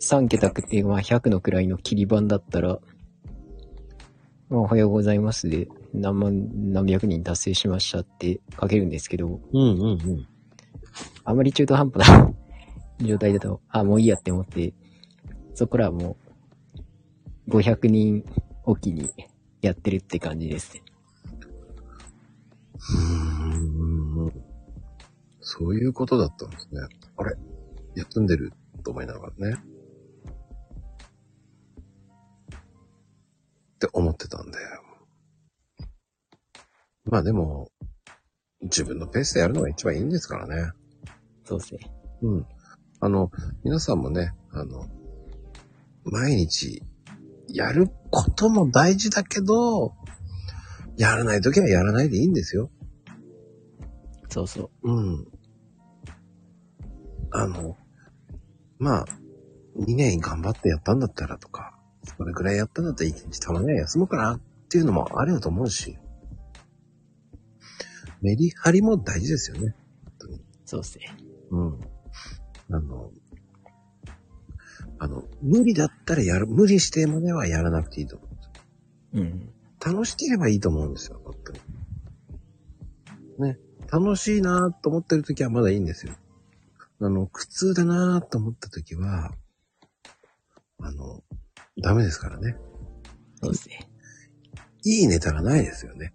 [0.00, 2.78] 3桁っていう、まあ100のくらいの切り番だったら、
[4.50, 10.28] まあおはようございますで、何万、何百人達成しましたって書けるんですけど、うん、うん、うん。
[11.24, 12.34] あまり中途半端な
[13.00, 14.74] 状態だと、あ、もういいやって思って、
[15.54, 16.16] そこらはも
[17.46, 18.24] う、500人
[18.64, 19.08] おきに
[19.62, 20.81] やってるって感じですね。
[22.90, 22.98] うー
[24.28, 24.32] ん。
[25.40, 26.80] そういうことだったんですね。
[27.16, 27.36] あれ？
[27.94, 28.52] 休んでる
[28.84, 29.56] と思いながらね。
[33.74, 34.58] って思ってたんで。
[37.04, 37.70] まあでも、
[38.62, 40.70] 自分のペースでやるのが一番いいんですからね。
[41.44, 41.80] そうですね。
[42.22, 42.46] うん。
[43.00, 43.30] あの、
[43.64, 44.86] 皆さんもね、あの、
[46.04, 46.82] 毎日
[47.48, 49.94] やることも大事だけど、
[51.02, 52.70] やらないときはやらないでいいんですよ。
[54.28, 54.92] そうそう。
[54.92, 55.26] うん。
[57.32, 57.76] あの、
[58.78, 59.04] まあ、
[59.80, 61.76] 2年頑張ってやったんだったらとか、
[62.16, 65.98] それくらいやったんだったら1日たまには休もうかなっていうのもあると思うし、
[68.20, 69.74] メリハリも大事ですよね。
[70.64, 71.16] そうですね。
[71.50, 71.80] うん。
[72.70, 73.10] あの、
[75.00, 78.26] あの、無理だったらやる、無理してまではやらなくていいと思
[79.14, 79.20] う。
[79.20, 79.52] うん。
[79.84, 81.60] 楽しければいいと思うんですよ、本当に。
[83.50, 83.58] ね。
[83.90, 86.14] 楽しいなと思ってる時はまだいいんですよ。
[87.00, 89.32] あの、苦痛だなと思った時は、
[90.78, 91.22] あの、
[91.82, 92.56] ダメですからね。
[93.42, 93.88] そうですね。
[94.84, 96.14] いいネタがないですよね。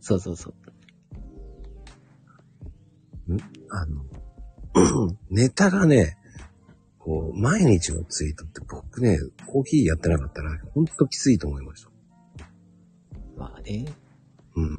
[0.00, 0.54] そうそうそう。
[3.70, 4.04] あの、
[5.30, 6.16] ネタがね、
[6.98, 11.93] こう、毎日のツイートって僕ね、コーヒーやってなかったら、ほんときついと思いました。
[13.36, 13.84] まあね。
[14.56, 14.78] うん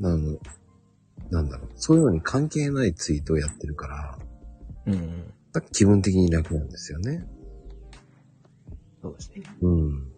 [0.00, 0.06] うん。
[0.06, 0.38] あの、
[1.30, 4.18] なんだろう、そういうのに関係ないツイートをやってるから、
[4.86, 5.32] うん。
[5.52, 7.26] なんか気分的に楽なんですよね。
[9.02, 9.42] そうですね。
[9.60, 10.12] うん。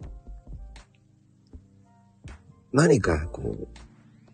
[2.71, 3.67] 何かこう、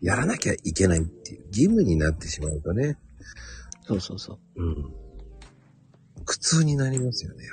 [0.01, 2.97] やらなきゃいけないっていう義務になってしまうとね、
[3.89, 4.63] そうそうそう。
[4.63, 4.93] うん。
[6.25, 7.43] 苦痛になりますよね。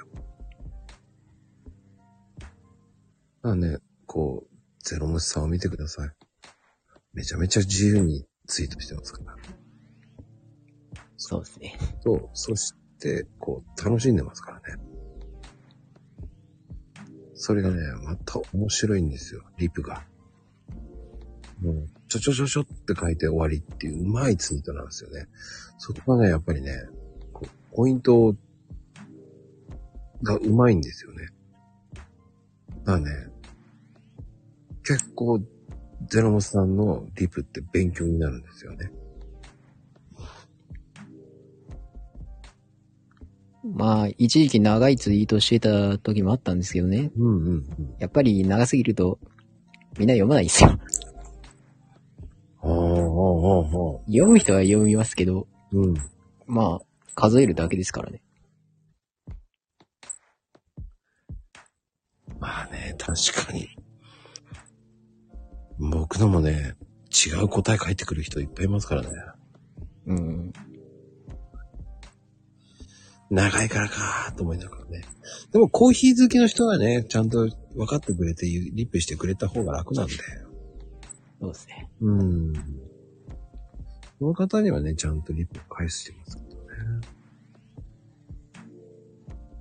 [3.47, 6.11] まあね、こう、ゼロムシさんを見てください。
[7.15, 9.37] めちゃめちゃ自由にツイートしてますから。
[11.17, 11.79] そうですね。
[12.03, 14.83] と、そして、こう、楽しんでますからね。
[17.35, 20.05] それがね、また面白いんですよ、リプが。
[21.61, 25.29] もう、ちょちょちょちょって書いて終わりっていううまいツイートなんですよね。
[25.79, 26.89] そこがね、やっぱりね、
[27.33, 28.35] こうポイント
[30.25, 31.29] がうまいんですよね。
[32.87, 33.36] だからね、
[34.87, 35.41] 結構、
[36.09, 38.93] ゼロモスさんのリプって勉強になるんですよね。
[43.65, 47.11] まあ、一時期長いツイートしてた時もあったんですけどね。
[47.17, 47.67] うんうんうん。
[47.99, 49.19] やっぱり長すぎると、
[49.99, 50.71] みんな読まないんですよ。
[52.63, 53.99] ああ、ああ、ああ。
[54.07, 55.95] 読む人は読みますけど、うん。
[56.47, 58.23] まあ、数えるだけですからね。
[62.39, 63.69] まあね、確かに。
[65.79, 66.75] 僕のもね、
[67.11, 69.09] 違う答え書いてくる人いっぱいいますからね。
[70.07, 70.53] うん。
[73.29, 75.03] 長いからかーと思いながらね。
[75.53, 80.13] でもコーヒー好きの人はね、ちゃんと分かってくれて、リップしてくれた方が楽なんで。
[81.41, 81.91] そうですね。
[82.01, 82.53] うん。
[84.19, 86.57] その方にはね、ちゃんとリップ返してますけどね。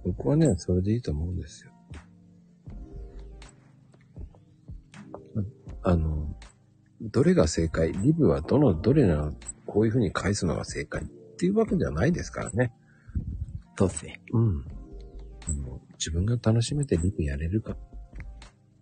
[0.05, 1.71] 僕はね、それでいいと思うんですよ。
[5.85, 6.35] ああの、
[7.01, 7.93] どれが正解？
[7.93, 9.33] リブはどの、どれなら
[9.65, 11.05] こういう風に返すのが正解っ
[11.37, 12.73] ていうわけではないですからね。
[13.77, 14.21] そうですね。
[14.33, 14.65] うん。
[15.47, 17.77] あの自分が楽しめてリブやれるか。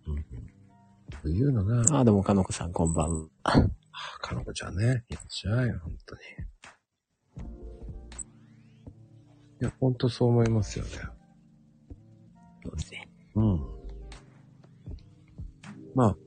[0.08, 0.26] うん。
[1.22, 3.28] というのが、ああ、どうも、かのこさん、こんばんは。
[3.44, 3.52] あ
[4.22, 5.04] かのこちゃんね。
[5.10, 6.22] いらっしゃい、本当に。
[9.62, 10.92] いや、本当そう思いますよね。
[12.64, 13.10] そうですね。
[13.36, 13.62] うん。
[15.96, 16.18] まあ、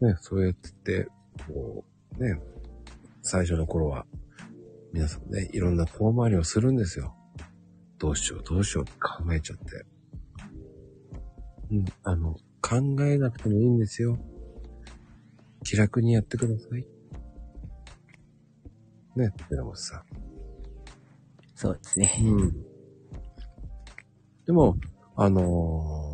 [0.00, 1.08] ね、そうやって、
[1.46, 1.84] こ
[2.18, 2.40] う、ね、
[3.22, 4.06] 最初の頃は、
[4.92, 7.14] 皆さんね、いろんな遠回りをするんですよ。
[7.98, 9.84] どうしよう、どうしようって考えちゃって。
[11.70, 14.18] うん、あの、考えなくてもいいんですよ。
[15.64, 16.86] 気楽にやってください。
[19.16, 20.02] ね、寺本さん。
[21.54, 22.14] そうですね。
[22.22, 22.52] うん。
[24.46, 24.76] でも、
[25.16, 26.07] あのー、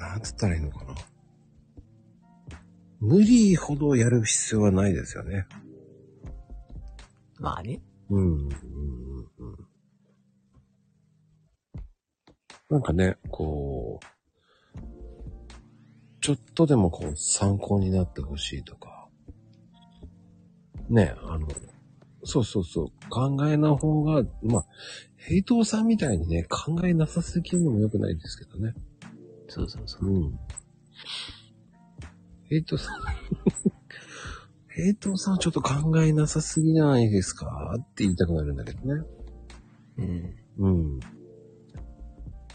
[0.00, 0.94] なんつったらいいのかな。
[3.00, 5.46] 無理ほどやる必要はないですよね。
[7.38, 7.80] まあね。
[8.08, 8.22] うん。
[8.22, 8.48] うんうん
[9.38, 9.70] うん
[12.70, 14.80] なんかね、こう、
[16.20, 19.08] ちょっとでもこう参考になってほしいとか。
[20.88, 21.48] ね、あの、
[22.22, 24.66] そうそうそう、考えの方が、まあ、
[25.16, 28.74] ヘイトーさんみたいにね、考えなさすぎるのも良くないですけどね。
[29.50, 30.06] そうそうそう。
[30.08, 30.38] うん。
[32.48, 32.94] ヘイトーさん、
[34.68, 37.74] ヘイトーさんはちょっと考えなさすぎじゃないですか？
[37.76, 39.04] って言いたくなるんだけどね。
[39.98, 40.36] うん。
[40.58, 41.00] うん。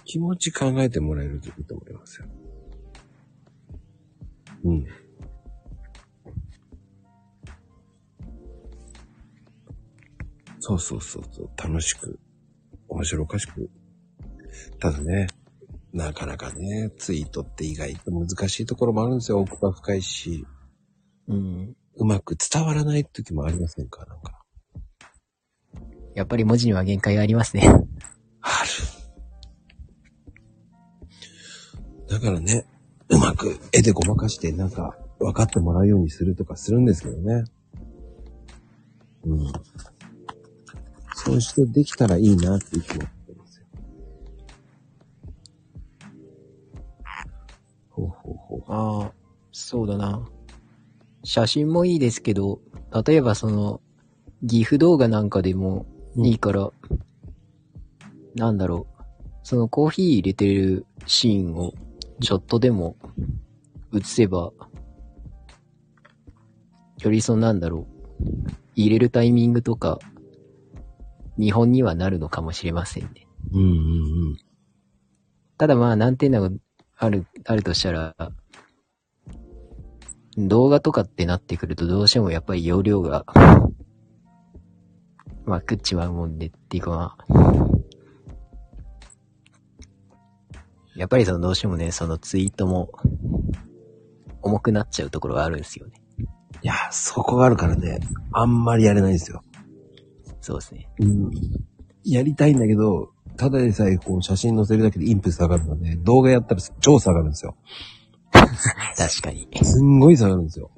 [0.06, 2.28] 気持ち考えてもらえるといいと思いますよ。
[4.64, 4.86] うん。
[10.60, 11.50] そうそうそうそう。
[11.58, 12.20] 楽しく、
[12.88, 13.70] 面白おかしく。
[14.80, 15.28] ただね、
[15.96, 19.40] なかなかね、ツイートって意外と難しいところもあるんですよ。
[19.40, 20.46] 奥が深いし、
[21.30, 21.74] うん。
[21.96, 24.44] うまく伝わらない時もありませんかなんか。
[26.14, 27.70] やっぱり文字には限界がありますね。
[28.42, 28.70] ある。
[32.10, 32.66] だからね、
[33.08, 37.46] うまく絵でごまかしてなんか分かってもらうようにするとかするんですけどね。
[39.24, 39.54] うん。
[41.14, 43.08] そうしてできたらいいなっていつも
[47.96, 48.64] ほうほうほう。
[48.68, 49.12] ああ、
[49.52, 50.28] そうだな。
[51.24, 52.60] 写真もいいですけど、
[53.06, 53.82] 例えばその、
[54.46, 55.86] 岐阜動画なんかでも
[56.18, 56.72] いいから、
[58.36, 59.04] なんだろう。
[59.44, 61.74] そのコーヒー入れてるシーンを
[62.20, 62.98] ちょっとでも
[63.94, 64.52] 映せば、
[67.00, 67.96] よりそのなんだろう。
[68.76, 70.00] 入れるタイミングとか、
[71.38, 73.28] 日本にはなるのかもしれませんね。
[73.54, 73.72] うんうんう
[74.32, 74.38] ん。
[75.58, 76.50] ただまあ難点が
[76.98, 78.16] ある、あるとしたら、
[80.38, 83.26] 動画とかってなってくるとどうしてもやっぱり容量が、
[85.46, 87.26] まあ食っちまうもんでっていうかまあ、
[90.96, 92.90] やっぱりそのどうしてもね、そのツイートも
[94.42, 96.02] 重くなっちゃうところがあるんですよね。
[96.62, 98.00] いや、そこがあるからね、
[98.32, 99.42] あんまりやれないんですよ。
[100.42, 100.90] そうですね。
[101.00, 101.32] うん。
[102.04, 107.56] やりたいんだけど、ただでさえこう写真載せるだけでインプ下がるので、動画やったら超下がるんですよ。
[108.32, 109.48] 確かに。
[109.64, 110.72] すんごい下がるんですよ。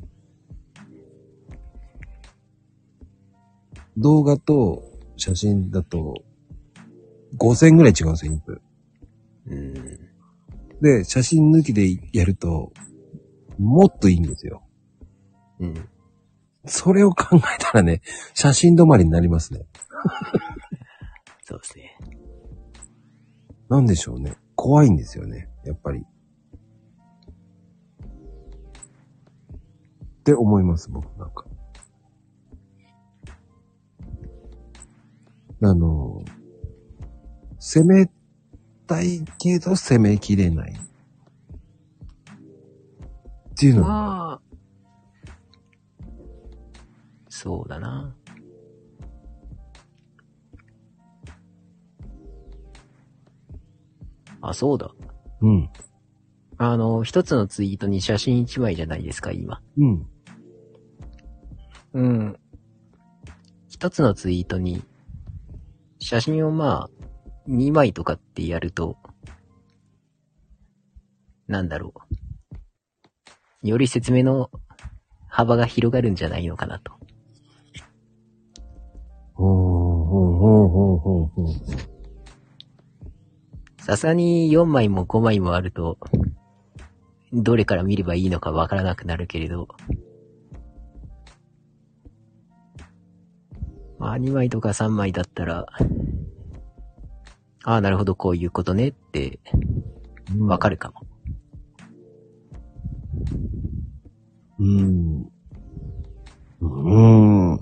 [3.97, 4.83] 動画と
[5.15, 6.15] 写真だと
[7.37, 8.61] 5000ぐらい違うんですよ、インプ。
[9.47, 9.73] うん。
[10.81, 12.71] で、写真抜きでやると、
[13.57, 14.63] もっといいんですよ。
[15.59, 15.89] うん。
[16.65, 18.01] それを考えたらね、
[18.33, 19.65] 写真止まりになりますね。
[21.43, 21.96] そうですね。
[23.69, 24.37] なんでしょうね。
[24.55, 25.49] 怖いんですよね。
[25.65, 25.99] やっぱり。
[25.99, 26.03] っ
[30.23, 31.45] て思います、僕なんか。
[35.61, 36.23] あの、
[37.59, 38.09] 攻め
[38.85, 40.73] たいけど攻めきれない。
[40.73, 40.75] っ
[43.59, 44.39] ていうのが、
[47.27, 48.15] そうだな。
[54.41, 54.91] あ、そうだ。
[55.41, 55.69] うん。
[56.57, 59.61] あの、一つのツイートに写真一枚じゃないですか、今。
[59.77, 60.07] うん。
[61.93, 62.39] うん。
[63.69, 64.83] 一つのツイートに、
[65.99, 67.05] 写真をまあ、
[67.47, 68.97] 二枚とかってやると、
[71.47, 71.93] なんだろ
[73.63, 73.67] う。
[73.67, 74.49] より説明の
[75.27, 76.93] 幅が広がるんじゃないのかなと。
[79.33, 81.96] ほうほうほうほうほう
[83.87, 83.97] ほう。
[83.97, 85.97] さに4枚も5枚もあると、
[87.33, 89.67] どれから見ればいいのかわからなくなるけれど、
[93.99, 95.65] まあ2枚とか3枚だったら、
[97.63, 99.39] ああ、なるほど、こういうことねって、
[100.39, 101.01] わかるかも。
[104.59, 105.29] うん。
[106.61, 107.57] うん。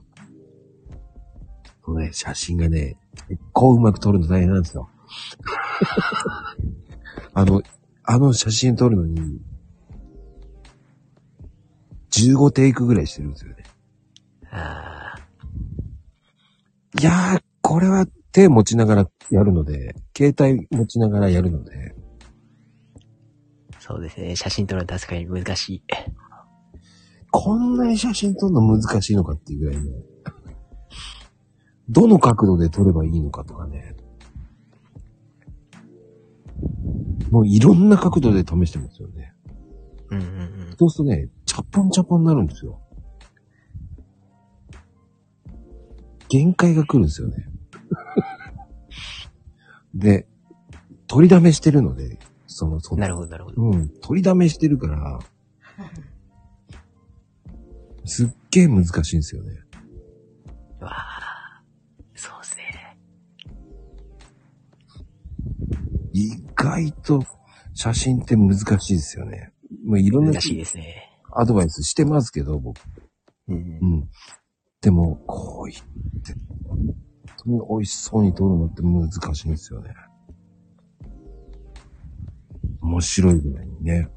[1.82, 4.90] このね、写真がね、結構うまく撮るの大変なんですよ。
[7.34, 7.62] あの、
[8.04, 9.42] あの写真撮るのに、
[12.12, 13.64] 15テイクぐらいしてるんですよね。
[17.00, 21.94] いやー、これは手持ちながらやるので、携帯持ちながらやるので、
[23.80, 24.36] そうですね。
[24.36, 25.84] 写真撮るの確かに難しい。
[27.30, 29.82] こんなに写真撮るの難しいのかっていうぐらいね。
[31.90, 33.96] どの角度で撮ればいいのかとかね。
[37.36, 39.34] もういろんな角度で試してますよね。
[40.10, 40.30] うんうんう
[40.72, 40.76] ん。
[40.80, 42.80] そうするとね、チャポンチャポンになるんですよ。
[46.30, 47.50] 限界が来るんですよね。
[49.94, 50.30] で、
[51.08, 53.62] 取りだめしてるので、その、そのなるほど、なるほど。
[53.64, 55.20] うん、取りだめしてるから、
[58.06, 59.60] すっげえ難しいんですよね。
[60.80, 61.15] わあ、
[66.56, 67.24] 外と
[67.74, 69.52] 写真って難しいですよね。
[69.86, 71.12] もういろんな難しいですね。
[71.32, 72.80] アドバイスしてますけど、僕。
[73.48, 73.60] うんう。
[73.98, 74.10] ん。
[74.82, 75.84] でも、こう言っ
[76.24, 76.34] て、
[76.68, 76.96] 本
[77.38, 79.94] 当に美味しそうに撮るのって難しいんですよね。
[82.82, 84.08] 面白いぐらいにね。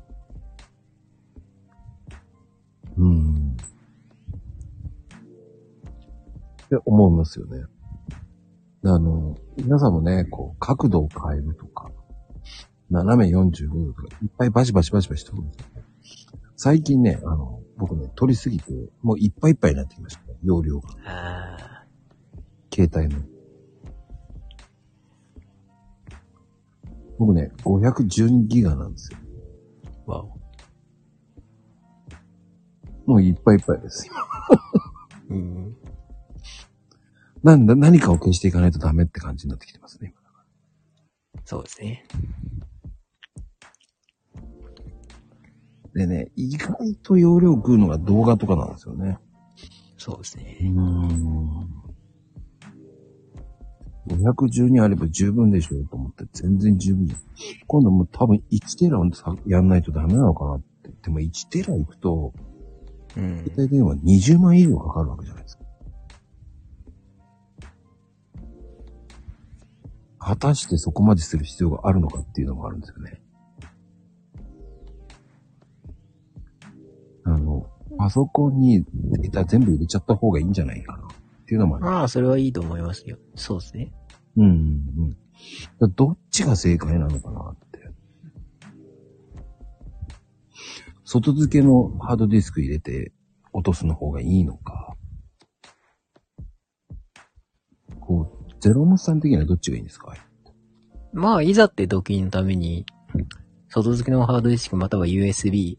[2.97, 3.57] うん。
[6.65, 7.65] って思いますよね。
[8.85, 11.91] あの、皆さんもね、こう、角度を変えるとか、
[12.91, 15.85] 斜め45度とか、いっぱいバシバシバシバシ撮るんですよね。
[16.57, 18.73] 最近ね、あの、僕ね、撮りすぎて、
[19.03, 20.89] もういっぱいいっぱいになってきました、ね、容量が。
[22.73, 23.21] 携帯の。
[27.19, 29.19] 僕ね、512ギガなんですよ。
[30.07, 30.39] わお。
[33.07, 34.07] もういっぱいいっぱいです。
[34.07, 34.17] 今
[35.37, 35.77] うん。
[37.43, 40.15] なんだ、何かを消していかないとダメって感じになってきてますね。
[41.45, 42.05] そうですね。
[45.99, 49.19] でね、意外と容量食うのが動画とかなんですよね。
[49.97, 50.59] うそうですね。
[50.63, 51.69] ーん。
[54.07, 57.21] 512あれば十分でしょうと思って全然十分じゃん。
[57.67, 59.01] 今度もう多分1テラ
[59.47, 60.91] やんないとダメなのかなって。
[61.03, 62.33] でも1テラ行くと、
[63.17, 63.45] うん。
[63.45, 65.65] 携帯電話20万以上かかるわけじゃないですか。
[70.21, 73.21] 果たしてそこまでする必要があるのかっていうのもあるんですよね。
[77.99, 81.11] パソコンにデータ全部入れちゃった方がいいんじゃないかなっ
[81.47, 81.85] ていうのもある。
[81.85, 83.19] まあ、それはいいと思いますよ。
[83.35, 83.93] そうですね。
[84.37, 85.11] うん、うん。
[85.11, 85.21] だか
[85.81, 87.91] らどっちが正解なのかなって。
[91.05, 93.13] 外付けのハードディスク入れて
[93.53, 94.95] 落とすの方がいいのか。
[98.01, 100.15] こう、ゼロムさん的にはどっちがいいんですか？
[101.13, 102.85] まあ、いざって時のために、
[103.69, 105.79] 外付けのハードディスクまたは USB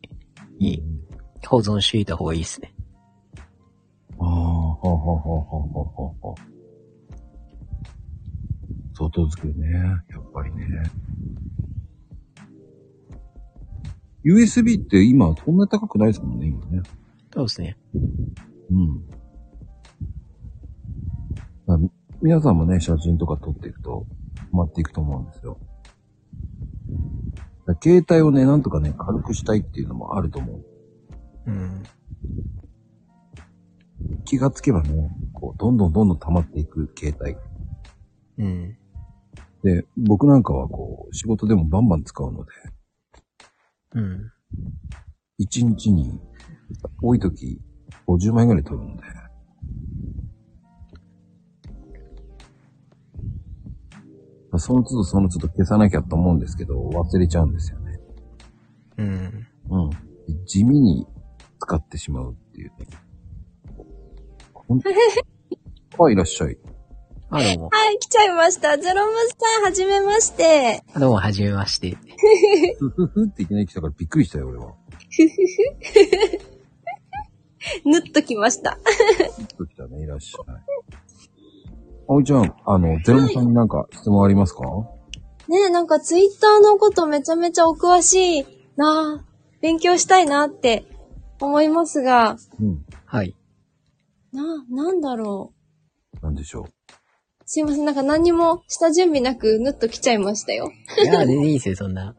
[0.60, 0.84] に
[1.48, 2.74] 保存していた方がいいですね。
[4.20, 6.50] ああ、はあ、はあ、はあ、はあ、はあ、はあ。
[8.94, 9.70] 外付けね。
[10.10, 10.66] やっぱりね。
[14.26, 16.82] USB って今そんな高くないですもんね、今ね。
[17.34, 17.78] そうですね。
[18.72, 19.04] うん。
[22.22, 25.58] 皆さんもね、写真とか撮っていくと、ハマっていくと思うんですよ。
[27.82, 30.66] 携帯をね、なんとかね、軽くしたいっていうのもあると思う。
[31.50, 31.84] うん。
[34.26, 37.36] 気がつけばね、こう、どんどんどんどん溜まっていく携帯。
[38.38, 38.78] うん。
[39.64, 42.52] で、僕なんかはこう、仕事でもバンバン使うので、
[43.96, 44.32] うん。
[45.40, 46.20] 1日に
[47.02, 47.60] 多い時
[48.08, 49.04] 50枚ぐらい取るんで。
[54.58, 58.00] その都度その都度消さなきゃと思うんですけど、忘れちゃうんですよね。
[58.98, 59.48] うん。
[59.70, 59.90] うん。
[60.46, 61.08] 地味に
[61.60, 62.88] 使ってしまうっていうね。
[64.54, 66.58] ほんあ、いらっしゃい。
[67.30, 67.70] あ、どうも。
[67.70, 68.78] はい、来ちゃいました。
[68.78, 70.84] ゼロムスさん、はじめまして。
[70.98, 71.98] どうも、はじめまして。
[72.80, 74.74] ふふふっていきなり来たからびっくりしたよ、俺は。
[77.86, 78.78] ぬっと来ました。
[79.36, 80.56] ずっと来たね、いらっしゃい。
[80.56, 80.60] あ
[82.08, 84.64] おいちゃん、あの、ゼロムさんになんか質問ありますか、
[85.50, 88.46] ねえ、なんかツイッターのことめちゃめちゃお詳しい
[88.78, 90.86] なぁ勉強したいなって
[91.42, 92.86] 思いますが、うん。
[93.06, 93.36] はい。
[94.32, 95.54] な、なんだろ
[96.22, 96.64] なんでしょう？
[96.66, 96.68] う。
[97.46, 100.72] すいません、なんか何にもした準備なくぬっと来ちゃいましたよ。
[101.04, 102.16] いや、全然いいですよ、そんな。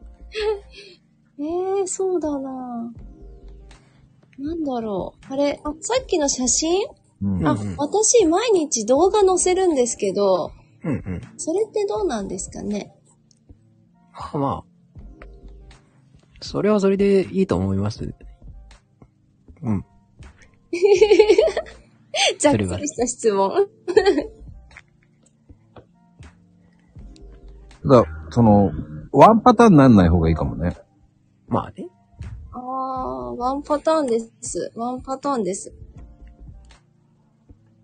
[1.39, 5.33] え えー、そうだなぁなんだろう。
[5.33, 6.85] あれ、あ、さっきの写真？
[7.21, 7.47] うん。
[7.47, 10.51] あ、うんうん私毎日動画載せるんですけど、
[10.83, 11.21] うんうん。
[11.37, 12.93] それってどうなんですかね？
[14.13, 15.25] あまあ。
[16.41, 18.13] それはそれでいいと思います。
[19.63, 19.85] うん。
[22.39, 23.67] ざっくりした質問。
[27.83, 28.71] た だ、その、
[29.11, 30.75] ワンパターンにならない方がいいかもね。
[31.47, 31.87] まあね。
[32.53, 34.71] ああ、ワンパターンです。
[34.75, 35.73] ワンパターンです。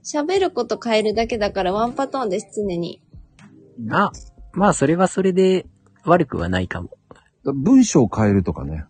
[0.04, 3.02] 喋ること変えるだけだからワンパターンです、常に。
[3.92, 4.12] あ、
[4.54, 5.66] まあ、それはそれで
[6.06, 6.92] 悪くはないかも。
[7.44, 8.86] 文章を変えるとかね。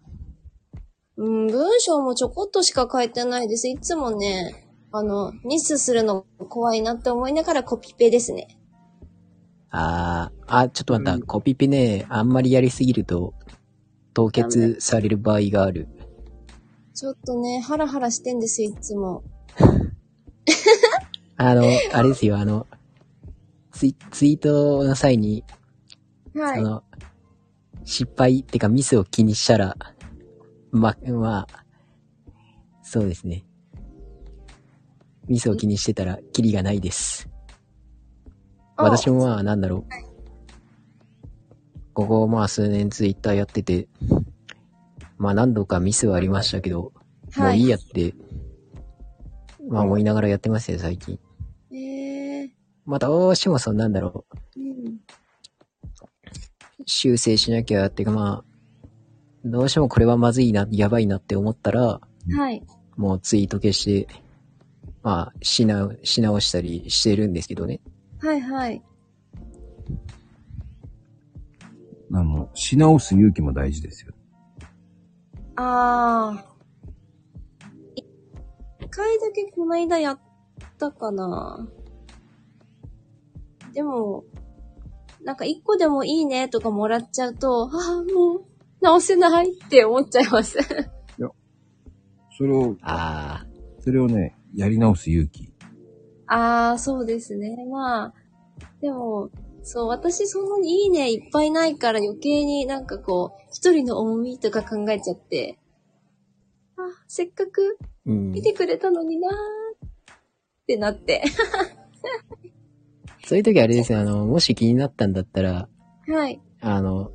[1.18, 3.68] うん、文章もちょこっとしか書いてないです。
[3.68, 8.48] いつもね、あの、ミスするの怖いなって思いながらコピペですね。
[9.72, 11.26] あー、あ、ちょっと待った。
[11.26, 13.34] コピペね、あんまりやりすぎると、
[14.14, 15.88] 凍結される場合がある。
[16.94, 19.24] ちょっとね、ハラハラしてんですよ、いつも。
[21.36, 21.64] あの、
[21.94, 22.68] あれですよ、あの、
[23.72, 25.44] ツイツイートの際に、
[26.36, 26.58] はい。
[26.58, 26.84] その、
[27.84, 29.76] 失敗ってかミスを気にしたら、
[30.80, 31.48] ま、まあ、
[32.84, 33.44] そうですね。
[35.28, 37.30] ミスを気にしてたら、キリがないです。
[38.78, 40.08] あ私もまあ、なんだろう。
[41.94, 43.88] ここ、まあ、数年ツイッターやってて、
[45.18, 46.94] まあ、何度かミスはありましたけど、
[47.36, 47.58] もはい。
[47.58, 48.14] ういいやって、
[49.68, 51.20] まあ、思いながらやってますよ、最近。
[51.72, 52.50] えー、
[52.86, 54.26] まあ、どうしてもその、なんだろ
[54.56, 54.60] う。
[54.60, 55.00] うん。
[56.86, 58.47] 修正しなきゃっていうかまあ、
[59.52, 62.02] どうしてもこれはまずいな、やばいなって思ったら、
[62.36, 62.64] はい。
[62.96, 64.14] もうツイート消して、
[65.04, 67.80] まあ、しな、し直したりしてるんですけどね。
[68.20, 68.84] はいはい。
[72.14, 74.14] あの、し直す勇気も大事ですよ。
[75.56, 76.48] あー。
[78.86, 80.20] 一回だけこの間やっ
[80.80, 81.68] たかな。
[83.74, 84.24] でも、
[85.24, 88.46] なんか一個でもいいねとかもらっちゃうと、ああ、もう
[88.82, 90.58] 直せないって思っちゃいます。
[92.38, 93.48] それを、あ
[93.80, 95.52] それをね、やり直す勇気。
[96.28, 97.58] ああ、そうですね。
[97.68, 98.14] まあ、
[98.80, 99.32] でも、
[99.64, 105.58] そう、私そんなにいいねいっぱいないから余計になんかこう、一人の重みとか考えちゃって、
[106.78, 108.12] あ、せっかくー。
[108.12, 108.44] うん見。
[108.44, 109.90] てくれたのになーっ
[110.68, 111.24] てなって。
[113.26, 115.68] そういう時あれですね、あの、もし気になったんだったら、
[116.08, 116.40] はい。
[116.62, 117.12] あの、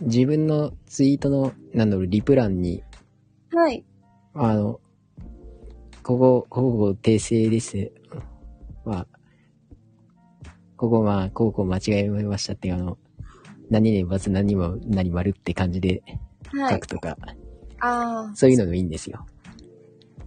[0.00, 2.82] 自分のツイートの、なんだろう、リプ欄に、
[3.52, 3.84] はい。
[4.34, 4.80] あの、
[6.02, 7.92] ここ、ここ訂正ですね。
[8.84, 9.06] まあ、
[10.76, 12.98] ここまあ、こうこう間違えましたっていう、あの、
[13.70, 16.02] 何々罰何も何丸って感じで
[16.52, 16.74] はい。
[16.74, 17.16] 書くとか、
[17.80, 19.24] ああ、そういうのでもいいんですよ。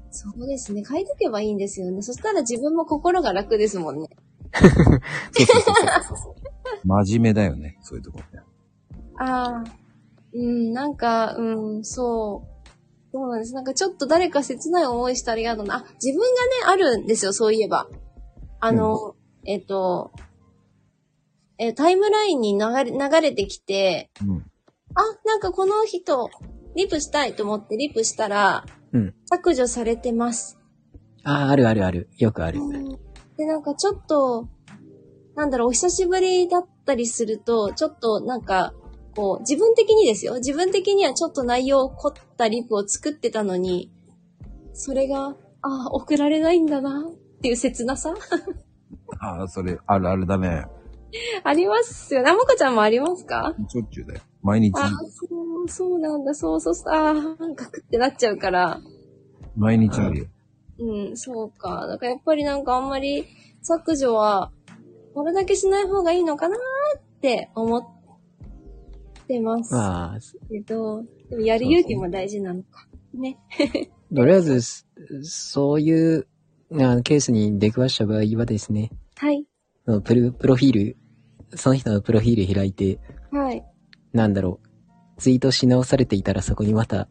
[0.09, 0.83] そうですね。
[0.83, 2.01] 書いとけばいいんですよね。
[2.01, 4.09] そしたら自分も心が楽ですもんね。
[4.57, 6.35] そうそうそうそう。
[6.87, 8.41] 真面目だよね、そういうとこね。
[9.17, 9.63] ああ、
[10.33, 12.57] うん、なんか、うん、そう。
[13.11, 13.53] そうなんです。
[13.53, 15.77] なんかちょっと誰か切ない思いしたら嫌だな。
[15.77, 16.31] あ、自分がね、
[16.67, 17.87] あるんですよ、そういえば。
[18.59, 19.15] あの、
[19.45, 20.11] えっと、
[21.57, 24.45] え、タイムラインに流れ、流れてきて、うん。
[24.93, 26.29] あ、なんかこの人、
[26.75, 30.57] リプしたいと思ってリプしたら、うん削除されてます。
[31.23, 32.09] ああ、あるあるある。
[32.17, 32.59] よくある。
[33.37, 34.47] で、なんかちょっと、
[35.35, 38.73] なんだろう、お久しぶりだったりすると、ちょっとなんか、
[39.17, 40.35] こう、自分的にですよ。
[40.35, 43.91] 自分的にはちょっと内容を凝ったリプを作ってたのに、
[44.73, 48.13] それが、ああ、送られないんだな、っていう切なさ？
[49.19, 50.67] ああ、それ、あるあるだね。
[51.43, 52.21] ありますよ。
[52.21, 53.55] なもこちゃんもありますか？
[53.67, 54.21] しょっちゅうだよ。
[54.43, 55.25] 毎日、ああ、そ
[55.65, 58.79] う、そうなんだ、そうそうそう、ああ、なんかくってなっちゃうから。
[59.55, 60.25] 毎日あるよ。
[60.79, 61.87] うん、そうか。
[61.87, 63.25] だからやっぱりなんかあんまり
[63.63, 64.51] 削除は、
[65.15, 67.83] これだけしない方がいいのかなって思っ
[69.27, 70.19] てますまあ、
[70.49, 72.87] けど、でもやる勇気も大事なのか。
[73.13, 73.37] ね。
[74.15, 74.85] とりあえず、そ
[75.23, 76.27] そういう
[76.71, 79.45] あのケースに出くわした場合はですね、はい。
[80.03, 80.97] プロプロフィール、
[81.55, 82.99] その人のプロフィール開いて、
[83.31, 83.63] はい。
[84.13, 87.07] なんだろう、ツイートし直されていたらそこにまた、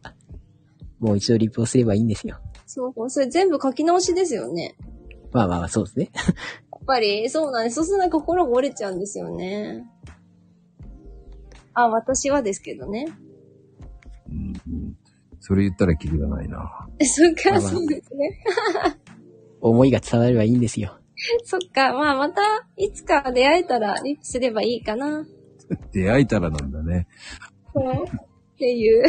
[0.99, 2.39] もう一度リプをすればいいんですよ。
[2.65, 4.75] そうそれ全部書き直しですよね。
[5.31, 6.11] まあまあまあ、そうですね。
[6.15, 6.21] や
[6.79, 7.75] っぱり、そうなんです。
[7.75, 9.85] そうすると心が折れちゃうんですよね。
[11.79, 13.05] あ、私はですけどね。
[14.29, 14.97] うんうん
[15.39, 16.87] それ言ったらキリがないな。
[17.01, 18.43] そっか、そうですね。
[19.61, 20.97] 思いが伝わればいいんですよ。
[21.45, 22.41] そっか、まあまた、
[22.75, 25.25] いつか出会えたらリップすればいいかな。
[25.93, 27.07] 出会えたらなんだね。
[27.73, 28.03] そう。
[28.03, 29.05] っていう。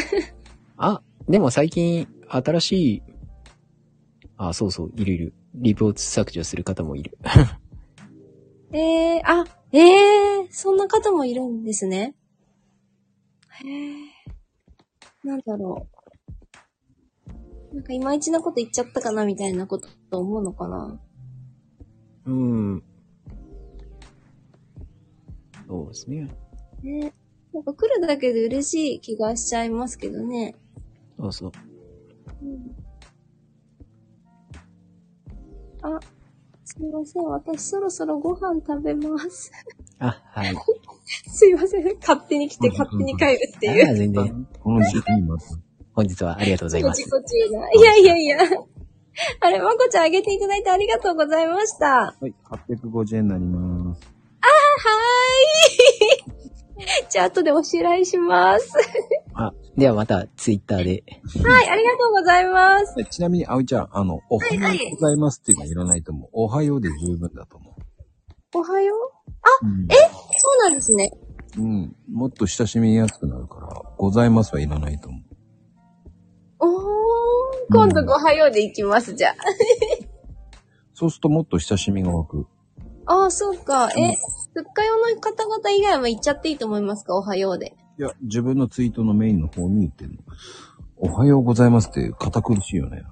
[0.77, 3.03] あ、でも最近、新しい、
[4.37, 5.35] あ、そうそう、いるいる。
[5.55, 7.19] リプを削除する方もいる。
[8.73, 9.81] ええあ、え
[10.43, 12.15] えそんな方もいるんですね。
[13.65, 13.95] へえ。
[15.25, 15.87] なんだろ
[17.73, 17.75] う。
[17.75, 21.01] なんかいまいちなこと言っちゃったかなみたいなことと思うのかな。
[22.27, 22.83] うん。
[25.67, 26.29] そうですね。
[26.83, 27.13] ね
[27.53, 30.55] なんか来るだけで嬉しい気がしちゃいますけどね。
[31.19, 31.53] そうそう。
[32.43, 32.77] うん、
[35.83, 36.01] あ、
[36.65, 37.25] すいません。
[37.25, 39.51] 私そろそろご飯食べます。
[39.99, 40.55] あ、はい。
[41.05, 41.97] すいません。
[42.01, 43.97] 勝手に来て勝手に帰るってあいう。
[43.97, 44.47] 全然。
[45.95, 47.11] 本日はありがとうございます自。
[47.11, 47.73] 己中な。
[47.73, 48.39] いやいやいや。
[49.41, 51.87] あれ、まこちゃんあげていただいてありがとうございました。
[51.87, 52.35] ははい、
[52.71, 54.19] 850円になります。
[56.79, 57.09] ーい。
[57.11, 58.73] じゃあ、後でお知らいします。
[59.35, 61.03] あ、ではまたツイッターで。
[61.43, 62.95] はい、ありがとうございます。
[63.11, 66.29] ちなみに、あおいちゃん、あの、おはようございますっていうのはいらないと思う。
[66.33, 67.75] おはようで十分だと思
[68.55, 68.95] おはよ
[69.63, 69.67] う？
[69.67, 69.71] う。
[70.39, 71.13] そうなんですね。
[71.57, 71.65] うん。
[71.65, 71.97] うん。
[72.11, 75.23] もっと親しみやすくなるから、ございますはいらないと思う。
[76.61, 76.71] おー、
[77.71, 79.35] 今度ごはようで行きます、じゃ
[80.95, 82.47] そうするともっと親しみが湧く。
[83.07, 83.23] あ。
[83.23, 83.91] ああ、そうか。
[83.97, 84.15] え、
[84.55, 87.15] ふっかよの方々以外は行っちゃっていいと思いますか？
[87.15, 87.77] おはようで。
[87.99, 90.19] いや、自分のツイートのメインの方に言ってるの。
[90.97, 93.05] おはようございますって堅苦しいよね。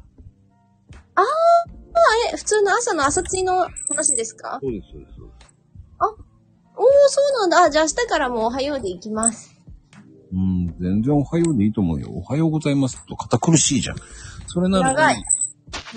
[2.32, 4.58] え、普通の朝の朝ツイの話ですか？
[4.62, 5.14] そうです、そうです。
[5.16, 5.46] そうです
[6.78, 7.62] おー、そうなんだ。
[7.62, 9.54] あ、じゃあ明日からもうおはようで行きます。
[10.32, 12.10] うん、全然おはようでいいと思うよ。
[12.10, 13.96] おはようございますと堅苦しいじゃん。
[14.46, 15.24] それなのに長い、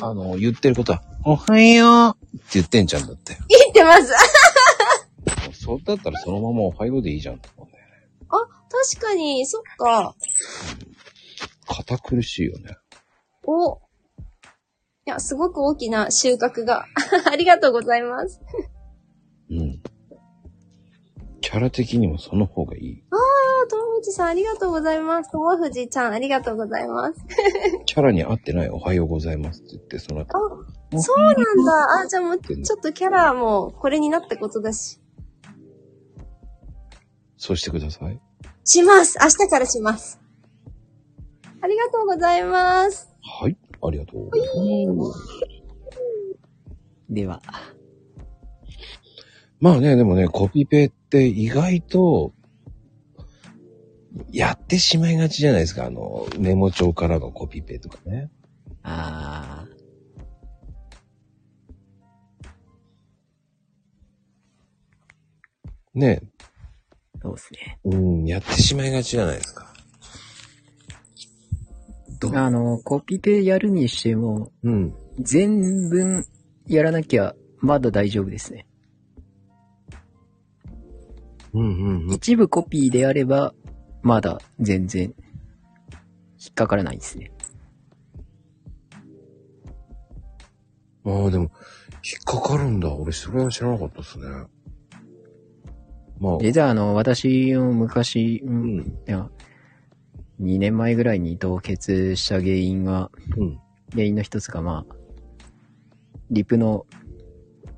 [0.02, 3.38] あの、言ってることは、おはようって言ってんじゃんだって。
[3.50, 4.14] 言ってます。
[5.52, 7.92] そうだったらそのままおはようでいいじゃんと思うんだよね。
[8.30, 8.38] あ、
[8.96, 10.16] 確かに、そっか。
[11.68, 12.78] 堅苦しいよね。
[13.44, 13.82] お。
[15.10, 16.86] いや、すごく大きな収穫が。
[17.26, 18.40] ありがとうございます。
[19.50, 19.82] うん。
[21.42, 23.04] キャラ的にもその方がいい。
[23.10, 25.32] あ、ともふじさんありがとうございます。
[25.32, 27.26] ともふじちゃんありがとうございます。
[27.88, 30.38] キャラに合ってないおはようございますって言って、その後。
[30.38, 32.02] あ、そうなんだ。
[32.04, 35.02] あ、じゃあもう、ちょっとキャラもこれになったことだし。
[37.36, 38.22] そうしてください。
[38.64, 39.18] します。
[39.20, 40.20] 明日からします。
[41.62, 43.10] ありがとうございます。
[43.24, 43.58] はい。
[43.82, 44.30] ありがとう。
[47.10, 47.42] では、
[49.60, 52.34] まあね、でもね、コピペって意外と、
[54.32, 55.86] やってしまいがちじゃないですか。
[55.86, 58.30] あの、メモ帳からのコピペとかね。
[58.84, 59.66] あ
[65.94, 67.80] ねー、そうですね。
[67.84, 69.69] うん、やってしまいがちじゃないですか。
[72.20, 74.94] どあの、コピペやるにしても、うん。
[75.20, 76.26] 全文
[76.68, 78.66] やらなきゃまだ大丈夫ですね。
[81.54, 82.14] うんうんうん。
[82.14, 83.54] 一部コピーであれば、
[84.02, 85.14] まだ全然引
[86.52, 87.32] っかからないですね。
[91.06, 91.50] ああ、でも、引
[92.20, 92.94] っかかるんだ。
[92.94, 94.26] 俺、それは知らなかったですね。
[96.20, 98.80] まあ、で、じゃあ、あの、私も昔、う、うんん。
[98.82, 99.30] いや
[100.42, 103.60] 2年前ぐらいに凍結した原因が、うん。
[103.92, 104.96] 原因の一つがまあ、
[106.32, 106.86] リプの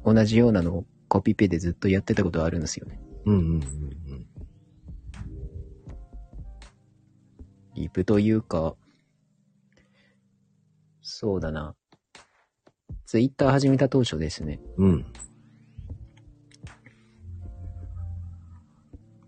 [0.05, 2.99] 同じようなのをコピペでずっとやってたことはあるんですよね。
[3.26, 3.91] うんうんうん
[7.74, 8.76] リプというか、
[11.01, 11.76] そうだな。
[13.05, 14.59] ツイッター始めた当初ですね。
[14.78, 14.89] うん。
[14.89, 15.05] うん。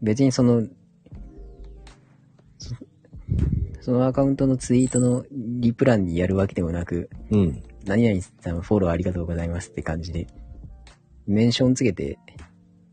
[0.01, 0.67] 別にその、
[3.83, 7.61] そのアカウントのツイートのリプランにやるわけでもなく、うん。
[7.83, 10.25] 何々さんフォローありがとうございますって感じで、
[11.27, 12.17] メンションつけて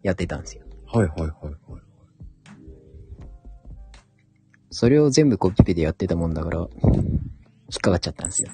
[0.02, 0.64] やってたんですよ。
[0.88, 1.56] はいはいはいはい。
[4.70, 6.68] それを全部コピペでやってたもんだから、引っ
[7.80, 8.48] かかっちゃったんですよ。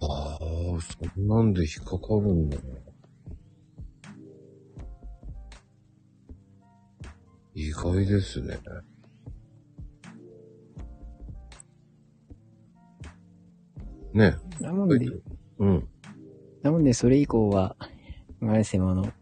[0.00, 2.62] はあ、そんなんで引っかかるんだな。
[7.54, 8.58] 意外ですね。
[14.12, 14.36] ね。
[14.60, 15.06] なもんで、
[15.58, 15.88] うん。
[16.62, 17.76] なもんでそれ以降は、
[18.40, 19.12] あれであの、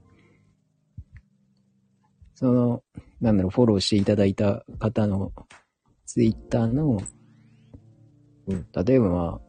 [2.35, 2.83] その、
[3.21, 5.33] なんだろう、フォローしていただいた方の
[6.05, 7.01] ツイッターの、
[8.47, 8.67] うん。
[8.85, 9.41] 例えばま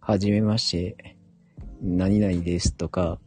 [0.00, 1.16] あ、はじめまして、
[1.80, 3.20] 何々ですとか、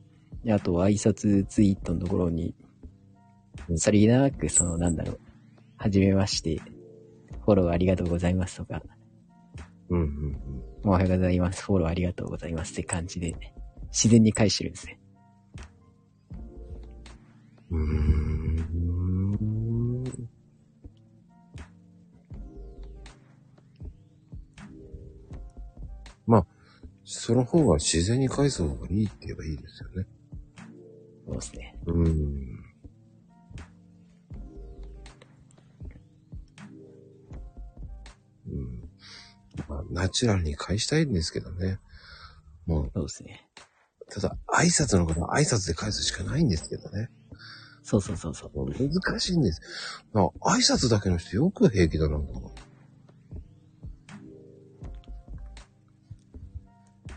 [0.50, 2.54] あと挨拶ツイートのところに、
[3.70, 3.78] うん。
[3.80, 5.20] さりげなく、その、なんだろう、
[5.78, 6.62] はじめまして、
[7.46, 8.82] フォローありがとうございますとか、
[9.90, 13.34] うんうんおはようございます、フォローありがとうございますって感じで、
[13.92, 15.00] 自然に返してるんですね。
[17.72, 18.14] うーん。
[26.26, 26.46] まあ、
[27.06, 30.06] その方が自然に返す方がいいって言えばいいですよね。
[31.26, 31.80] そうですね。
[31.86, 32.06] うん。
[32.06, 32.73] うん。
[39.68, 41.80] まあ、ナチュラルに返したいんですけどね。
[42.66, 43.48] もう、そうですね。
[44.10, 47.10] ただ、挨拶のことは挨拶で返すしかないんですけどね。
[47.84, 48.52] そうそうそうそう。
[48.72, 49.62] 難しいんです。
[50.14, 52.52] な挨拶だけの人よく平気だなと思う。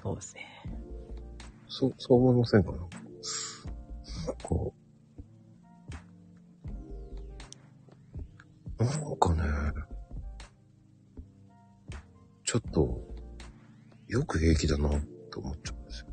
[0.03, 0.47] そうですね。
[1.69, 2.89] そう、そう思いませんかなんか？
[4.43, 4.75] こ
[8.79, 8.85] う。
[8.85, 9.43] なんかね、
[12.47, 13.03] ちょっと、
[14.07, 14.89] よく平気だな
[15.33, 16.07] と思っちゃうんですよ。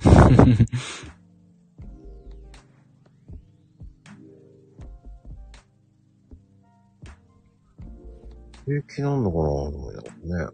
[8.64, 10.08] 平気なんのかなと思いなが
[10.38, 10.52] らね。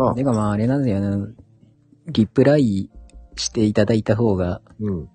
[0.00, 1.34] まあ、てかまああれなんですよね。
[2.06, 2.88] リプライ
[3.36, 5.08] していただいた方が、うん。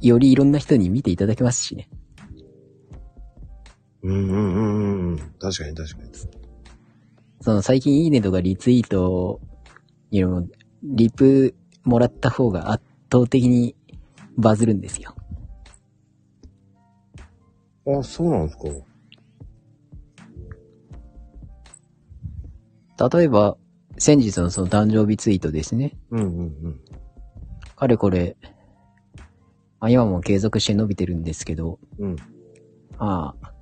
[0.00, 1.88] よりいろんな人に見ていただけますしね。
[4.02, 5.18] うんうんうんうんうん。
[5.38, 6.10] 確かに確かに。
[7.42, 9.40] その最近いいねとかリツイート
[10.10, 10.48] よりも、
[10.82, 12.82] リプもらった方が圧
[13.12, 13.76] 倒的に
[14.36, 15.14] バズるんですよ。
[17.86, 18.58] あ、そうなんです
[22.98, 23.08] か。
[23.16, 23.56] 例えば、
[24.02, 25.96] 先日のその誕生日ツイートですね。
[26.10, 26.80] うんうんうん。
[27.76, 28.36] かれこれ、
[29.78, 32.16] まあ今も継続して伸びてるんですけど、うん。
[32.98, 33.52] まあ、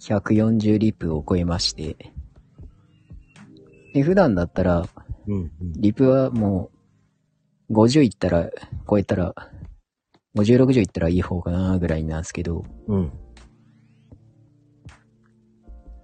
[0.00, 2.14] 140リップを超えまして、
[3.92, 4.88] で、普段だったら、
[5.26, 5.72] うんうん。
[5.76, 6.70] リプはも
[7.68, 8.48] う、50いったら、
[8.88, 9.34] 超えたら、
[10.34, 13.12] 50、60いったらいい方かな、ぐらいなんですけど、うん。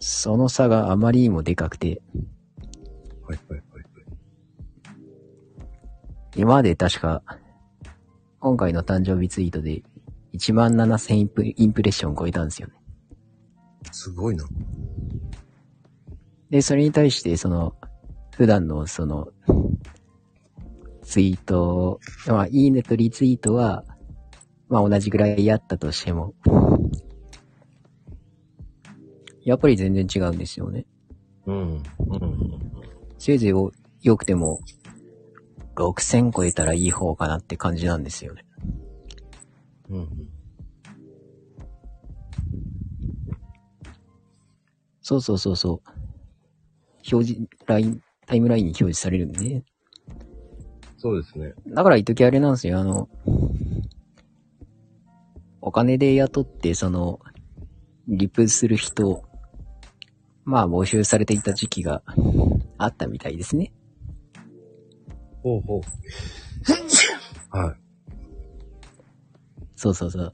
[0.00, 2.02] その差があまりにもでかくて、
[3.26, 3.86] はいはいはいはい。
[6.36, 7.22] 今まで確か、
[8.38, 9.82] 今回の誕生日ツイートで、
[10.32, 12.74] 1万7000インプインプレッション超えたんですよね。
[13.90, 14.44] すごいな。
[16.50, 17.74] で、それに対して、その、
[18.36, 19.28] 普段のその、
[21.02, 23.84] ツイート、まあ、いいねとリツイートは、
[24.68, 26.34] まあ同じぐらいやったとしても、
[29.44, 30.84] やっぱり全然違うんですよね。
[31.46, 31.82] うん。
[32.08, 32.65] うん。
[33.26, 33.72] せいぜいを
[34.02, 34.60] 良くても、
[35.74, 38.44] 6000超えたらいい方かなって感じなんですよね。
[39.90, 40.08] うん。
[45.02, 45.90] そうそうそうそう。
[47.12, 49.64] 表示、ライン、タイムラインに表示されるんでね。
[50.96, 51.52] そうですね。
[51.66, 53.08] だから一時あれなんですよ、あの、
[55.60, 57.18] お金で雇って、その、
[58.06, 59.24] リプする人
[60.46, 62.02] まあ募集されていた時期が
[62.78, 63.72] あったみたいですね。
[65.42, 67.56] ほうほう。
[67.56, 67.76] はい。
[69.76, 70.32] そうそうそう。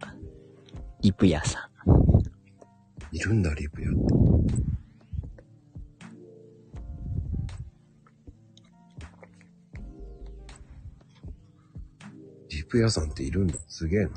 [1.00, 1.72] リプ屋さん。
[3.14, 3.98] いるんだ、リプヤって。
[12.56, 13.54] リプ屋さんっているんだ。
[13.68, 14.10] すげえな。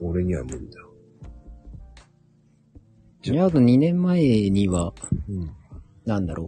[0.00, 0.89] 俺には無理だ。
[3.22, 4.94] いや、あと2年前には、
[5.28, 5.50] うん。
[6.06, 6.46] なんだろう。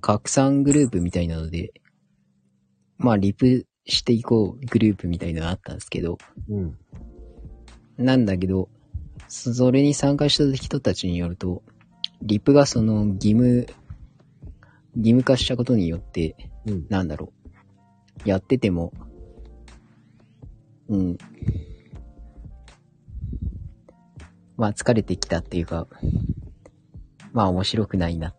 [0.00, 1.72] 拡散グループみたいなので、
[2.96, 6.16] まあ、リプしていこうグループみたいなのがあったんですけど、
[6.48, 6.78] うん。
[7.98, 8.70] なんだけど、
[9.28, 11.62] それに参加した人たちによると、
[12.22, 13.66] リプがその義務、
[14.96, 16.36] 義務化したことによって、
[16.66, 16.86] うん。
[16.88, 17.32] なんだろ
[18.24, 18.28] う。
[18.28, 18.92] やってても、
[20.88, 21.18] うん。
[24.60, 25.88] まあ疲れてきたっていうか、
[27.32, 28.28] まあ面白くないな。
[28.28, 28.34] っ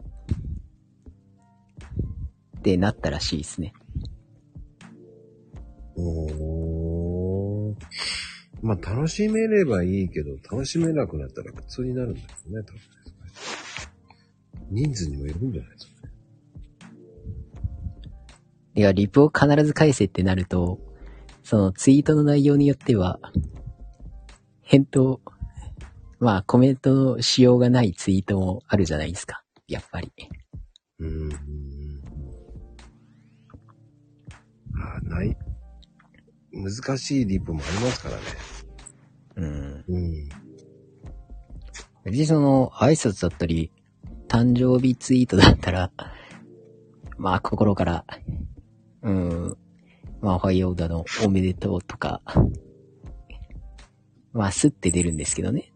[2.62, 3.74] てなったらしいですね。
[5.98, 7.76] おー。
[8.62, 12.64] まあ、楽しめればいいけど、楽しめなくなったら苦痛になるんだよね、多分ね。
[14.70, 16.14] 人数にもいるんじゃないですかね。
[18.76, 20.80] いや、リプを必ず返せってなると、
[21.42, 23.20] そのツイートの内容によっては、
[24.62, 25.20] 返答、
[26.22, 29.44] まあコメントのしようがないツイートもあるじゃないですか。
[29.68, 30.12] やっぱり。
[31.00, 31.32] うーん。
[34.76, 35.36] あない。
[36.54, 38.22] 難しいリプもありますからね。
[39.36, 39.86] うん。
[39.88, 40.30] うん。
[42.04, 43.72] 別にその、挨拶だったり、
[44.28, 45.92] 誕生日ツイートだったら、
[47.18, 48.06] まあ心から、
[49.02, 49.58] うん、
[50.22, 52.22] まあおはようだの、おめでとうとか、
[54.34, 55.71] まあスッて出るんですけどね。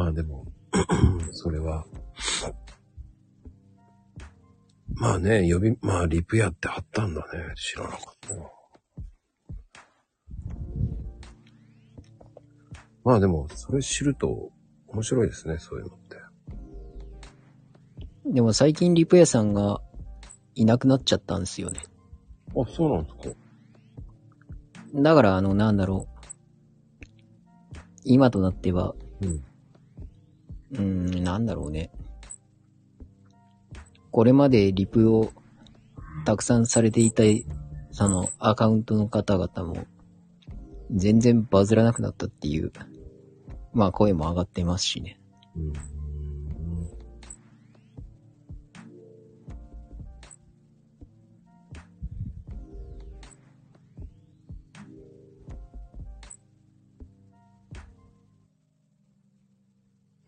[0.00, 0.46] まあでも、
[1.32, 1.84] それは、
[4.94, 7.54] まあね、呼び、まあリプやってあったんだね。
[7.56, 8.59] 知らなかったな。
[13.04, 14.50] まあでも、それ知ると
[14.88, 16.16] 面白いですね、そういうのって。
[18.26, 19.80] でも最近リプ屋さんが
[20.54, 21.80] いなくなっちゃったんですよね。
[22.50, 23.34] あ、そうなんですか
[24.94, 26.20] だからあの、なんだろう。
[28.04, 29.28] 今となっては、うん。
[29.28, 30.82] うー
[31.20, 31.90] ん、なんだろうね。
[34.10, 35.30] これまでリプを
[36.24, 37.22] たくさんされていた、
[37.92, 39.86] そのアカウントの方々も、
[40.92, 42.72] 全然バズらなくなったっていう、
[43.72, 45.20] まあ声も上がってますしね。
[45.56, 45.72] うん。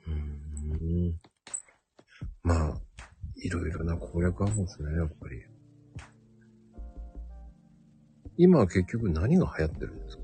[0.07, 1.21] うん。
[2.43, 2.75] まあ、
[3.37, 5.43] いろいろな攻略あるんですね、やっぱり。
[8.37, 10.22] 今は結局何が流行ってるんですか？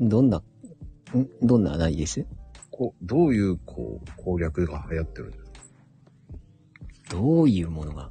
[0.00, 0.42] どんな、ん
[1.42, 2.26] どんなないです？
[2.70, 5.50] こう、どういう、こう、攻略が流行ってるんですか？
[7.10, 8.10] どういうものが、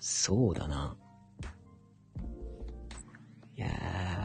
[0.00, 0.96] そうだな。
[3.56, 3.68] いや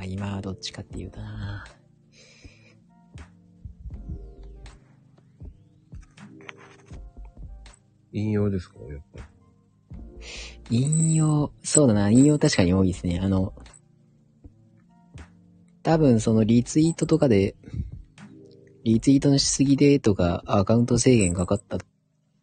[0.01, 1.65] ー、今はどっちかっていうとな。
[8.13, 8.75] 引用ですか？
[8.89, 9.19] やっぱ
[10.69, 10.77] り。
[10.77, 13.19] 引用、そうだな、引用確かに多いですね。
[13.21, 13.53] あの、
[15.91, 17.53] 多分そのリツイートとかで、
[18.85, 21.79] リツイートのしすぎでとかアカウント制限かかったっ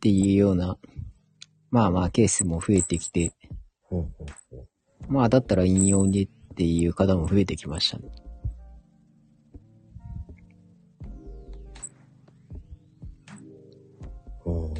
[0.02, 0.76] ていうような、
[1.70, 3.32] まあまあケースも増えてきて、
[3.84, 4.66] ほうほうほう。
[5.08, 8.10] まあだったら引用でっていう方も増えてきましたね。
[14.44, 14.74] ほ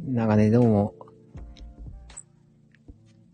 [0.00, 0.94] なんかね、どうも、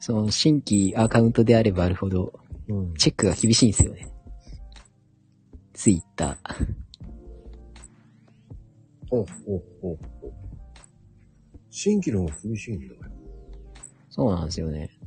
[0.09, 2.33] その新規アカウントであればあるほど、
[2.69, 2.75] う。
[2.75, 2.95] うん。
[2.95, 4.09] チェックが厳しいんですよね。
[5.75, 6.67] ツイッター。
[9.11, 10.33] ほうほうほうほう。
[11.69, 12.95] 新規の方が厳しいんだよ。
[14.09, 14.99] そうなんですよね。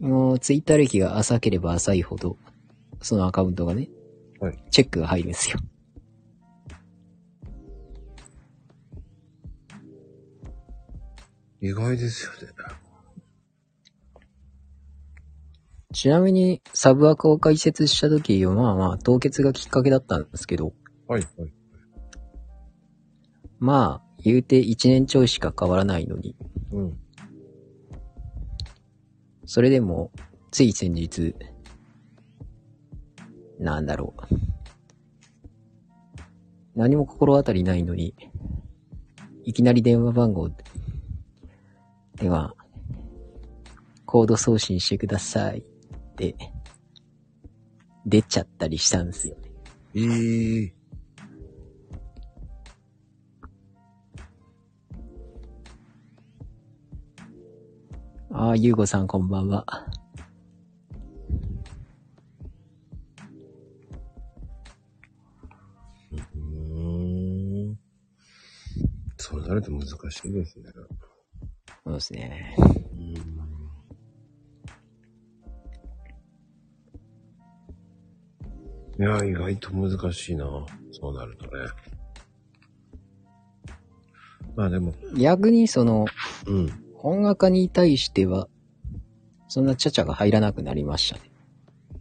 [0.00, 2.36] もう、ツイッター歴が浅ければ浅いほど、
[3.00, 3.88] そのアカウントがね、
[4.40, 5.60] はいチェックが入るんですよ。
[11.60, 12.54] 意外ですよね。
[15.92, 20.72] ちなみに、サブアカを開設した時は、まあまあ、凍結がきっかけだったんですけど、
[21.08, 21.52] はい、はい。
[23.58, 26.36] まあ、言うて1年ちょいしか変わらないのに、
[26.72, 26.98] うん。
[29.44, 30.12] それでも、
[30.52, 31.34] つい先日、
[33.58, 34.34] なんだろう。
[36.76, 38.14] 何も心当たりないのに、
[39.44, 40.48] いきなり電話番号
[42.20, 42.54] では、
[44.04, 45.62] コード送信してくださいっ
[46.16, 46.36] て、
[48.04, 49.50] 出ちゃったりしたんですよね。
[49.94, 50.74] ええ
[58.30, 59.66] ああ、ゆうごさんこんばんは。
[66.12, 67.78] うーん。
[69.16, 70.66] そうなると難しいですね。
[71.84, 72.56] そうですね。
[78.98, 79.04] うん。
[79.04, 80.44] いや、意外と難しいな。
[80.92, 81.50] そうなるとね。
[84.56, 86.06] まあでも、逆にその、
[86.46, 86.70] うん。
[87.02, 88.48] 音楽家に対しては、
[89.48, 91.30] そんなちゃちゃが入らなくなりましたね。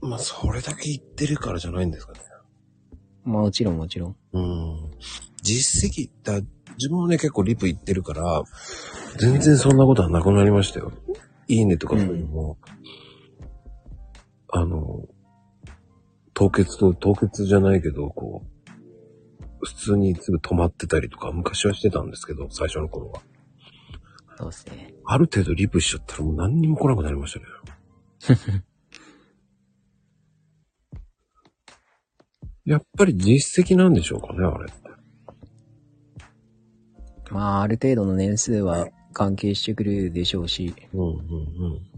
[0.02, 2.20] まあ、それだけ言ってるからじゃないんですかね。
[3.24, 4.16] もちろんもちろん。
[4.34, 4.92] うん。
[5.42, 6.42] 実績だ、
[6.78, 8.44] 自分もね、結構リプ言ってるから、
[9.18, 10.92] 全然そんなことはなくなりましたよ。
[11.48, 12.58] いいねとかそういうのも、
[14.52, 15.08] あの、
[16.34, 18.70] 凍結と、凍結じゃないけど、こう、
[19.66, 23.22] 普通にすぐ止まってたりとか、昔はしてたんですけど、最初の頃は。
[24.38, 24.94] そうですね。
[25.06, 27.46] ある程度リプしちゃったらもう何にも来なくなりましたね。
[32.66, 34.90] やっぱり実績なんでしょうかね、あれって。
[37.32, 41.90] まあ、ある程度の年数は関係してくるでしょうし、うんうんうん。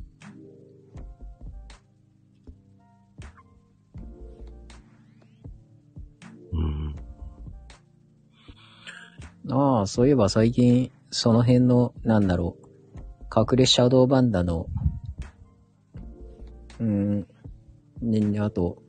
[9.47, 9.51] うん。
[9.53, 12.67] ああ、そういえば最近、その辺の、なんだろう、
[13.35, 14.67] 隠れシャドーバンダの、
[16.79, 17.27] うーん、
[18.01, 18.81] ね、あと、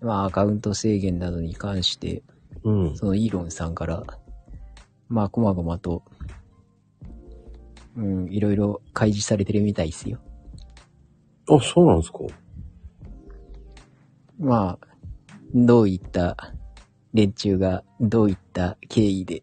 [0.00, 2.22] まあ、アカウント制限などに関して、
[2.64, 2.96] うん。
[2.96, 4.04] そのイーロンさんから、
[5.08, 6.02] まあ、こまごまと、
[7.98, 10.20] うん、いろいろ開示されてるみたいですよ。
[11.50, 12.18] あ、そうなんですか
[14.38, 14.88] まあ、
[15.52, 16.36] どういった
[17.12, 19.42] 連中が、どういった経緯で、っ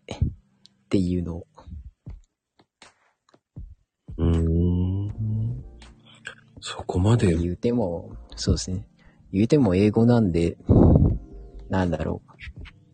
[0.90, 1.48] ていうのを、
[4.18, 5.64] うーん。
[6.62, 8.88] そこまで、言うても、そうですね。
[9.34, 10.56] 言うても英語なんで、
[11.70, 12.36] なんだろう。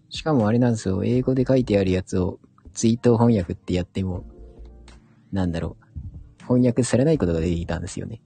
[0.09, 1.03] しかもあれなんですよ。
[1.03, 2.39] 英語で書いてあるやつを
[2.73, 4.25] ツイート翻訳ってやっても、
[5.31, 6.43] なんだろう。
[6.43, 8.21] 翻訳されないことが出てきたんですよね。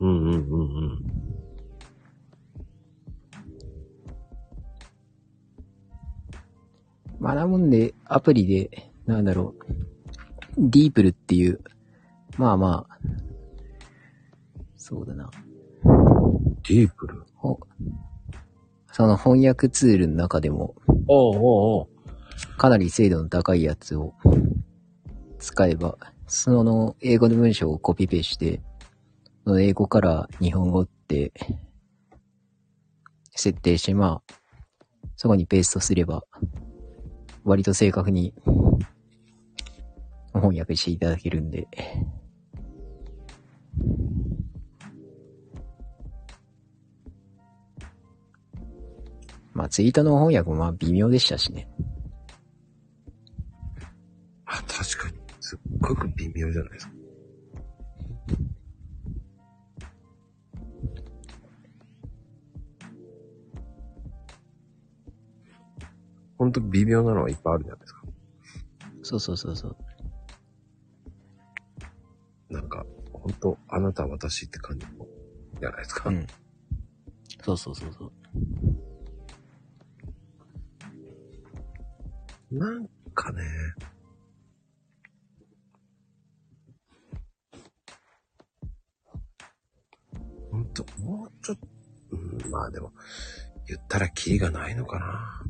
[0.00, 0.98] うんうんうんうん。
[7.20, 9.64] まあなもんで、アプリで、なんだろう。
[10.58, 11.60] ディープルっていう、
[12.36, 12.98] まあまあ、
[14.76, 15.30] そうだな。
[15.84, 17.22] ディープル？
[17.34, 17.58] ほ
[18.92, 20.74] その翻訳ツールの中でも、
[21.08, 21.40] おうおう
[21.80, 21.88] おう
[22.56, 24.14] かなり精度の高いやつを
[25.38, 25.98] 使えば、
[26.34, 28.60] その英語の文章をコピペして、
[29.44, 31.32] その英語から日本語って
[33.30, 34.34] 設定して、まあ、
[35.14, 36.24] そこにペーストすれば、
[37.44, 38.34] 割と正確に
[40.34, 41.68] 翻訳していただけるんで、
[49.52, 51.68] まあツイートの翻訳もまあ微妙でしたしね。
[56.54, 56.92] じゃないですか。
[66.38, 68.02] ほんと微妙なのはいっぱいあるじゃないですか。
[69.02, 69.76] そうそうそうそう。
[72.50, 75.06] なんか、ほんと、あなた私って感じの
[75.60, 76.08] じゃないですか。
[76.10, 76.26] うん。
[77.42, 78.12] そうそうそうそ
[82.52, 82.58] う。
[82.58, 82.88] なん
[94.24, 95.42] キリがないのかな。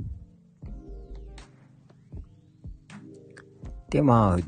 [3.88, 4.38] で、まあ、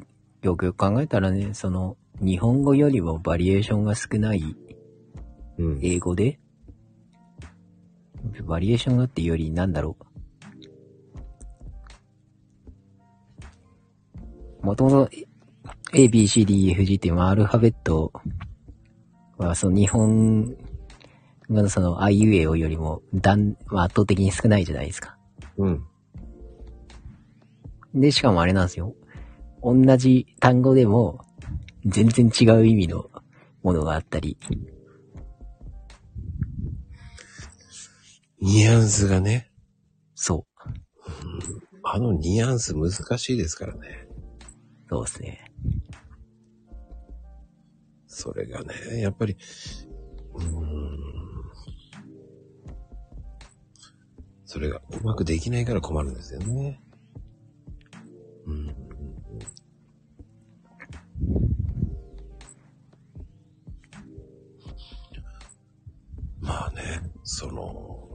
[0.43, 4.57] よくよく考えたらね、その、日本語よりもバリエーションが少ない
[5.59, 5.79] うん。
[5.81, 6.41] 英語で、
[8.45, 9.97] バリエーションがっていうより、なんだろ
[14.63, 14.67] う。
[14.67, 15.09] もともと
[15.95, 18.13] A, B, C, D, E, F, G っていうまあアルファベット
[19.39, 20.57] はその日本
[21.49, 25.17] 語のその I, U, A およりも断、まあ、圧倒的に少ないじゃないですか。
[25.57, 25.85] うん。
[27.95, 28.95] で、しかもあれなんですよ。
[29.63, 31.25] 同じ単語でも
[31.85, 33.11] 全然違う意味の
[33.63, 34.37] ものがあったり。
[38.41, 39.51] ニュアンスがね、
[40.15, 40.63] そう。
[41.83, 44.09] あのニュアンス難しいですからね。
[44.89, 45.53] そうですね。
[48.07, 49.37] それがね、やっぱり、
[50.35, 51.26] うーん。
[54.47, 56.81] それがうまくできないから困るんですよね。
[58.47, 58.77] うん。
[66.41, 68.09] まあね、その、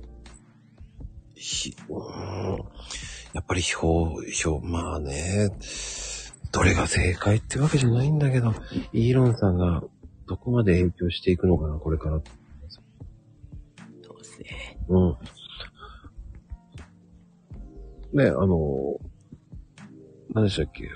[1.36, 2.57] ひ、うーん。
[3.34, 5.49] やっぱり表、表、まあね、
[6.53, 8.53] どれが正解ってわけじゃないんだけど、
[8.93, 9.84] イーロンさんが
[10.27, 12.21] どこまで影響していくのかな、これから。
[14.01, 14.79] そうですね。
[14.88, 15.17] うん。
[18.14, 18.99] ね、あの、
[20.34, 20.89] 何でしたっけ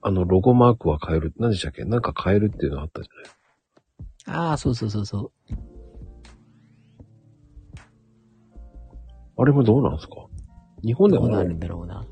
[0.00, 1.32] あの、ロゴマークは変える。
[1.38, 5.32] 何でしたっけなんか変えるっていうのあったじゃないああ、そうそうそうそう。
[9.36, 10.14] あれもどうなんですか
[10.84, 12.04] 日本でもどうなるんだろうな。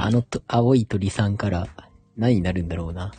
[0.00, 1.68] あのと青い鳥さんから
[2.16, 3.12] 何になるんだろうな。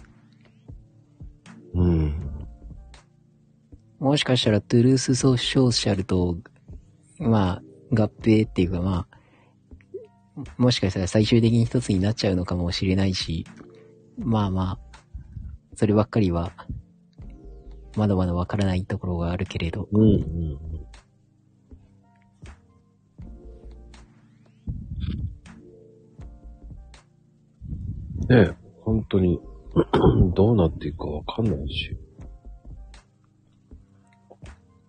[3.99, 5.37] もしかしたらトゥルースソー
[5.71, 6.37] シャルと、
[7.17, 9.17] まあ、合併っていうかまあ、
[10.57, 13.45] もしかしたら最終的に一つになっちゃうのかもしれないし、
[14.19, 14.79] まあまあ、
[15.75, 16.51] そればっかりは、
[17.95, 20.59] まだまだわからないところがあるけれど、うん、うん。
[28.29, 29.39] ねえ、本当に、
[30.35, 31.97] どうなっていくかわかんないし。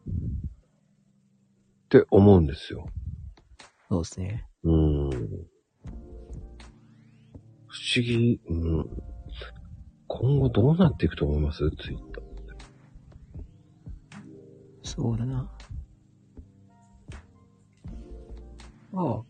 [0.09, 2.87] って思うんですよ。
[3.89, 4.47] そうですね。
[4.65, 5.11] うーん。
[7.67, 8.87] 不思議、うん。
[10.07, 11.71] 今後どうなっていくと思います？
[11.71, 12.25] ツイッター。
[14.83, 15.51] そうだな。
[18.95, 19.23] ああ。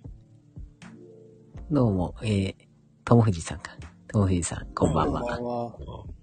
[1.70, 2.55] どうも、えー、
[3.05, 3.76] ともふじさんか。
[4.07, 5.20] ともふじさん、こんばんは。
[5.22, 5.26] は。
[5.26, 6.18] いついや、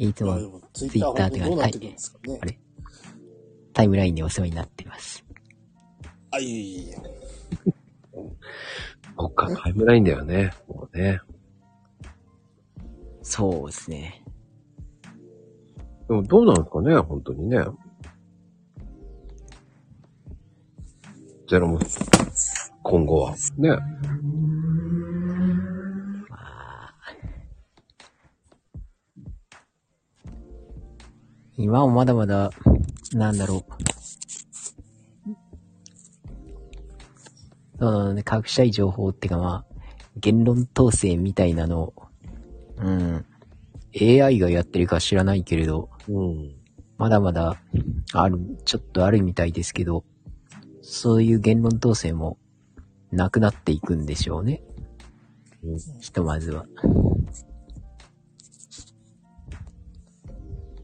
[0.00, 2.38] でもも、ツイッターってくるんですかね。
[2.40, 2.58] あれ？
[3.74, 5.22] タイムラインでお世話になってます。
[6.30, 6.96] あ、いえいえいえ。
[9.18, 10.52] そっか、タイムラインだよね。
[10.68, 11.20] もうね。
[13.22, 14.24] そうですね。
[16.08, 17.58] でもどうなんですかね本当にね。
[21.46, 21.78] ゼロも、
[22.82, 23.34] 今後は。
[23.58, 23.76] ね。
[31.62, 32.50] 今もまだまだ、
[33.12, 33.64] なんだろう。
[37.78, 39.82] そのね、隠したい情報っていうかまあ、
[40.16, 41.94] 言論統制みたいなのを、
[42.78, 43.26] うん。
[44.00, 46.54] AI がやってるか知らないけれど、うん。
[46.96, 47.60] まだまだ
[48.14, 50.04] ある、ちょっとあるみたいですけど、
[50.80, 52.38] そういう言論統制も
[53.12, 54.62] なくなっていくんでしょうね。
[55.62, 56.64] うんひとまずは。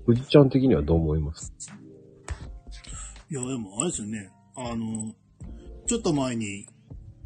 [0.07, 1.53] 富士ちゃん的にはどう思います？
[3.29, 4.31] いや、でも、あれですよね。
[4.55, 5.13] あの、
[5.89, 6.69] ちょっと前に、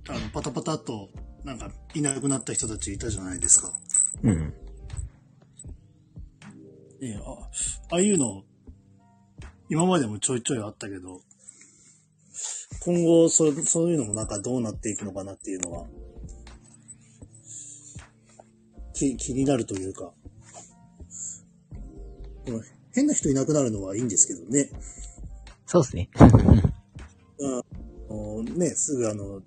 [0.09, 1.11] あの、パタパタっと、
[1.45, 3.78] なんか、いなくなった人たちいたじゃないですか。
[4.22, 4.55] うん。
[7.03, 7.33] ええあ、
[7.93, 8.45] ああいうの、
[9.68, 11.20] 今までもちょいちょいあったけど、
[12.81, 15.87] 今後、そそういうのもなんかどうなっていくのかなっていうのは、
[18.95, 20.12] 気、気になるというか、
[22.92, 24.70] 変な人いなくなるのはいいんですけどね。
[25.66, 26.11] そうですね。
[26.18, 27.62] あ
[28.12, 29.42] のね、すぐあの、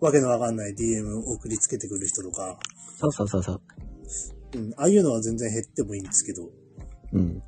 [0.00, 2.58] わけのわかんない DM 送りつけてくる人とか、
[2.98, 3.60] そうそうそうそう。
[4.54, 6.50] うん、ああいうのは全然減ってもいいんですけど、
[7.12, 7.42] うん。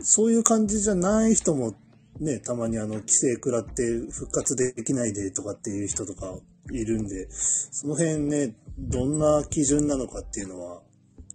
[0.00, 1.74] そういう感じじゃない人も
[2.20, 6.38] ね、たまにあの、規制食らって復活できないでとかっていう人とか
[6.70, 10.82] いるんで、その辺ね、どんな基準なのかっていうのは、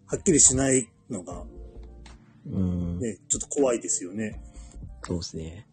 [0.08, 1.44] はっきりしないのが
[2.50, 3.00] うん。
[3.00, 4.42] ね、ちょっと怖いですよね。
[5.04, 5.68] そうですね。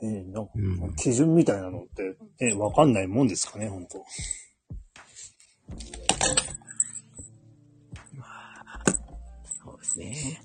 [0.00, 3.98] ねなんかうん基準みたいなのって、ね、わかんないもんですかね、本当
[9.82, 10.40] ですね。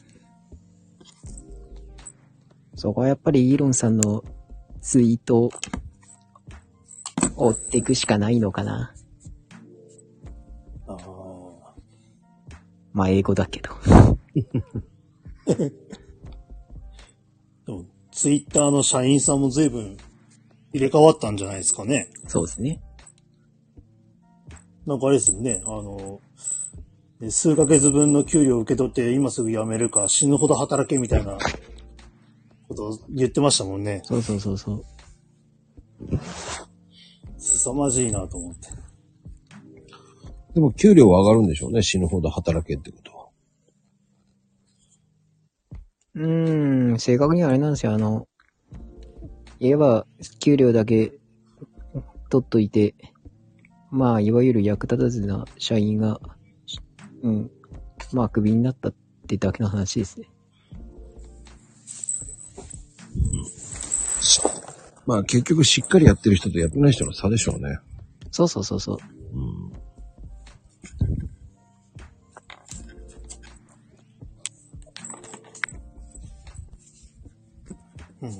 [2.75, 4.23] そこはやっぱりイーロンさんの
[4.81, 5.51] ツイートを
[7.37, 8.93] 追っていくしかないのかな。
[10.87, 10.97] ああ。
[12.93, 13.69] まあ英語だけど。
[17.65, 19.97] でも、ツイッターの社員さんも随分
[20.73, 22.09] 入れ替わったんじゃないですかね。
[22.27, 22.81] そうですね。
[24.85, 25.61] なんかあれですよね。
[25.65, 26.21] あの、
[27.19, 31.37] ね数ヶ月分の給料を受け取って今すぐ辞めるか死ぬほど働けみたいな
[32.67, 34.01] ことを言ってましたもんね。
[34.03, 34.85] そうそうそうそう。
[37.55, 38.69] 凄まじいなと思って。
[40.53, 41.83] でも給料は上がるんでしょうね。
[41.83, 43.27] 死ぬほど働けってことは。
[46.15, 47.93] うーん、正確にはあれなんですよ。
[47.93, 48.27] あの、
[49.59, 50.05] 言えば、
[50.39, 51.13] 給料だけ
[52.29, 52.95] 取っといて、
[53.91, 56.19] まあ、いわゆる役立たずな社員が、
[57.21, 57.51] うん、
[58.13, 58.93] まあ、クビになったっ
[59.27, 60.27] てだけの話ですね。
[65.07, 67.79] まあ結局しっかりやってる人とやってない人の差でしょうね。
[68.29, 68.97] そうそうそうそう。
[69.33, 69.71] うん。
[78.21, 78.31] うん。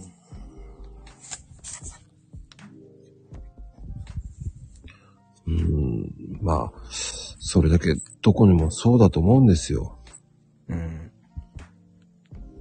[5.47, 6.39] うん。
[6.41, 9.97] まあ、それだけどこにもそうだと思うんですよ。
[10.68, 11.11] うん。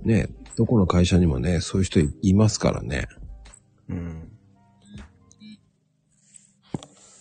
[0.05, 0.29] ね。
[0.57, 3.09] どこの会社にもね、そういう人いますからね。
[3.89, 4.32] うん。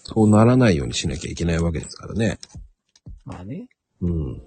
[0.04, 2.38] そうならないようにしなきゃいけないわけですからね。
[3.26, 3.68] まあね。
[4.02, 4.42] うん。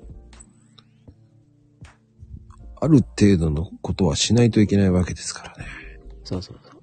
[2.80, 5.66] ある程度のことはしないといけないわけですからね。
[6.24, 6.80] そうそうそう。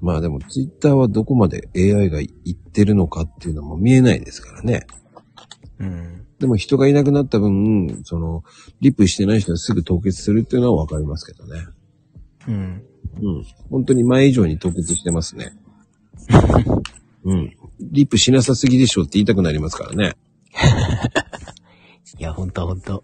[0.00, 4.86] まあでもツイッターはどこまで AI が言ってるのかっていうのも見えないですからね。
[5.78, 6.26] うん。
[6.38, 8.42] でも人がいなくなった分、その、
[8.80, 11.66] リップしてない人はすぐ凍結するっていうのはわかりますけどね。
[12.48, 12.84] うん。
[13.20, 13.44] うん。
[13.70, 15.52] 本当に前以上に凍結してますね。
[17.24, 17.56] うん。
[17.80, 20.16] リップしなさすぎでしょって言いたくなりますからね。
[22.18, 23.02] いや、ほんとほんと。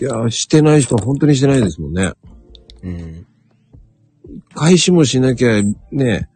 [0.00, 2.12] いやー、してない人は本当にしてないですもんね。
[2.82, 3.26] うん。
[4.54, 5.62] 返しもしなきゃ、
[5.92, 6.28] ね、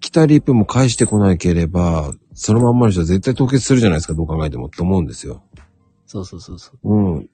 [0.00, 5.42] 来たリップも返してこなければ、そのまんまの人は絶対凍結するじゃないですか、どう考えてもって思うんですよ。
[6.06, 6.94] そうそうそうそう。
[6.94, 7.30] うん。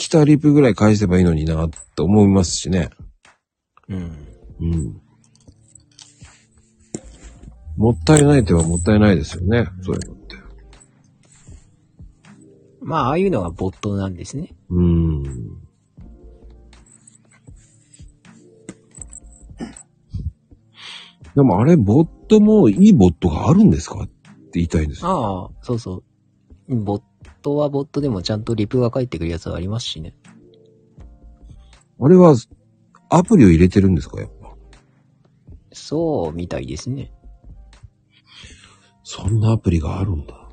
[0.00, 2.88] 来たリップぐらい返せばいいのにな、って思いますしね。
[3.86, 4.16] うん。
[4.60, 5.00] うん。
[7.76, 10.36] もったいないとはもったいないですよね、そういうのって。
[12.80, 14.54] まあ、ああいうのがボットなんですね。
[14.70, 15.22] うん。
[21.34, 24.12] でもあれ、ボットもいいボットがあるんですかって
[24.54, 25.10] 言いたいんですよ。
[25.10, 26.02] ああ、そうそ
[26.68, 26.76] う。
[26.76, 27.02] ボッ
[27.40, 30.14] トはボットでもちゃんとリプが返ってくるやつはありますしね。
[32.00, 32.34] あれは、
[33.10, 34.20] アプリを入れてるんですか？
[34.20, 34.54] やっぱ。
[35.72, 37.12] そう、みたいですね。
[39.02, 40.48] そんなアプリがあるんだ。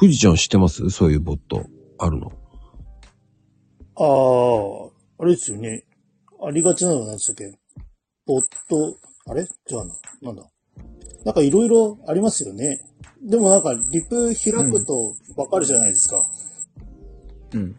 [0.00, 0.88] 富士ちゃん知ってます？
[0.88, 1.66] そういうボット。
[1.98, 2.32] あるの。
[3.96, 5.84] ああ、あれですよね。
[6.42, 7.58] ありがちなのは何でしたっけ？
[8.26, 8.96] ボット、
[9.26, 9.44] あれ？
[9.44, 10.49] じゃあな、なんだ？
[11.24, 12.80] なんかいろいろありますよね。
[13.22, 16.26] でもなんかリプ開くとわかるじゃないですか。
[17.52, 17.76] うん。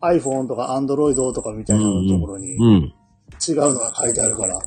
[0.00, 2.94] iPhone とか Android とかみたいなところにうん。
[3.46, 4.60] 違うのが書いてあるから、あ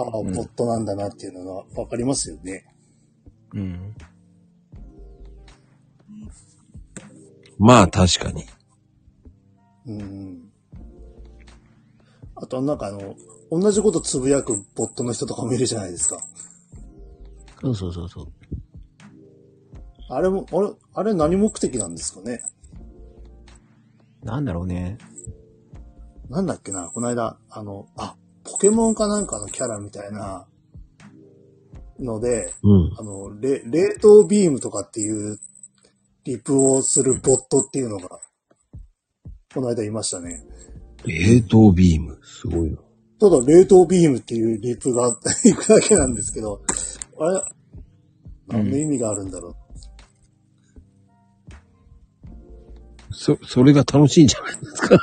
[0.00, 2.66] あ、ボットなんだなっていうのがわかりますよね。
[3.54, 3.94] うん。
[7.58, 8.44] まあ確かに。
[9.86, 10.50] うん。
[12.34, 13.14] あとなんかあの、
[13.50, 16.18] 同じことつぶやくボットの人とかもいるじゃないですか。
[17.60, 18.32] そうそうそうそう。
[20.08, 22.40] あれも、あれ、あれ何目的なんですかね？
[24.22, 24.98] なんだろうね。
[26.28, 30.46] なんだっけな、この間、あの、あ、ポケモンかなんかのキャラみたいな
[31.98, 32.94] ので、うん。
[32.98, 35.38] あの、れ冷凍ビームとかっていう
[36.24, 38.20] リプをするボットっていうのが、
[39.54, 40.42] この間いましたね。
[41.04, 42.18] 冷凍ビーム？
[42.22, 42.78] すごいな。
[43.18, 46.62] ただ冷凍ビームっていうリプが行くだけなんですけど、
[47.18, 47.42] あれ、
[48.48, 49.54] 何の意味があるんだろう？
[53.14, 54.98] そ、それが楽しいんじゃないですか？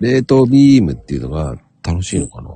[0.00, 2.50] 冷凍ビームっていうのが楽しいのかな？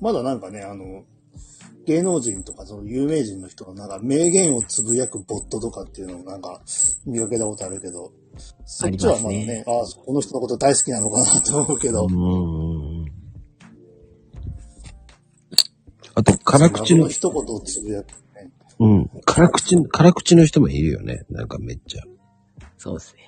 [0.00, 1.04] まだなんかね、あの、
[1.86, 6.60] 芸能人とかその有名人の人のなんか名言をつぶやくボットとかっていうのをなんか
[7.06, 8.12] 見かけたことあるけど、
[8.64, 13.06] そっちはまだね、ああ、この人のこと大好きなのかなと思うけど、うん。
[16.14, 18.50] あと、辛口の、一言をつぶやくね。
[18.80, 19.10] うん。
[19.24, 21.24] 辛口、辛口の人もいるよね。
[21.30, 22.02] なんかめっちゃ。
[22.78, 23.20] そうですね。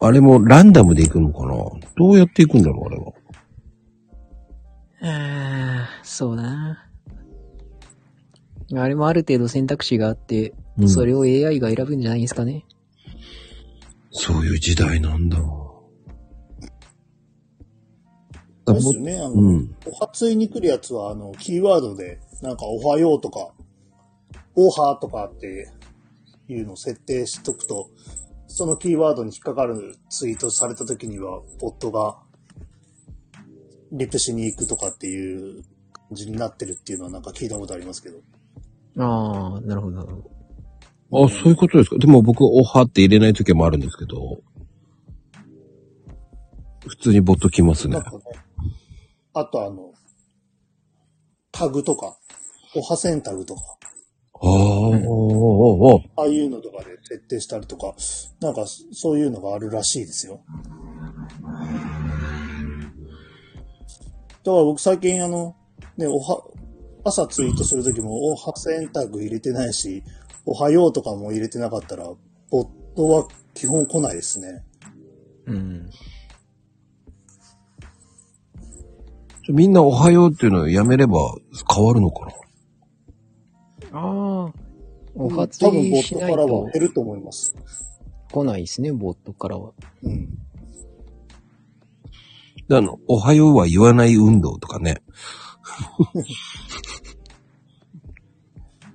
[0.00, 1.54] あれもランダムで行くのかな？
[1.96, 3.12] どうやって行くんだろう、あれは。
[5.02, 6.86] ああ、そうだな。
[8.74, 12.64] あれもある程度選択肢があって、うんそれを AI が選ぶんじゃないですかね。
[14.10, 15.36] そういう時代なんだ。
[15.36, 15.90] そ
[18.66, 19.18] うですよね。
[19.18, 19.76] あの、うん。
[19.86, 23.50] お初いに来るやつは、あの、キーワードで、なんか、おはようとか、
[24.54, 25.68] おはとかって
[26.48, 27.90] いうのを設定しとくと、
[28.46, 32.21] そのキーワードに引っかかるツイートされた時には、ボットが、
[33.92, 35.62] リプしに行くとかっていう
[35.92, 38.18] 感じになってるっていうのはなんか聞いたことありますけど。
[38.98, 40.30] ああ、なるほど、なるほ
[41.10, 41.26] ど。
[41.26, 41.98] あ、そういうことですか。
[41.98, 44.40] でも僕、おはって入れない時もあるんですけど、
[46.88, 48.02] 普通にボット来ますねなん。
[48.02, 48.18] かね、
[49.34, 49.92] あとあの、
[51.52, 52.16] タグとか、
[52.74, 53.62] おは線タグとか、
[54.44, 57.94] ああ、おーおーおーああいうのとかで設定したりとか、
[58.40, 60.40] なんかそういうのがあるらしいですよ。
[64.44, 65.54] だから僕最近あの、
[65.96, 66.42] ね、おは、
[67.04, 70.02] 朝ツイートするときも、おは選択入れてないし、
[70.44, 72.04] おはようとかも入れてなかったら、
[72.50, 74.64] ボットは基本来ないですね。
[75.46, 75.90] うん。
[79.48, 81.34] みんなおはようっていうのをやめれば
[81.72, 82.32] 変わるのかな？
[83.98, 84.52] ああ、
[85.14, 87.54] お多初分ボットからはと減ると思います。
[88.30, 89.72] 来ないですね、ボットからは。
[90.02, 90.28] うん。
[92.72, 94.94] であの、おはようは言わない運動とかね。
[94.94, 95.00] だ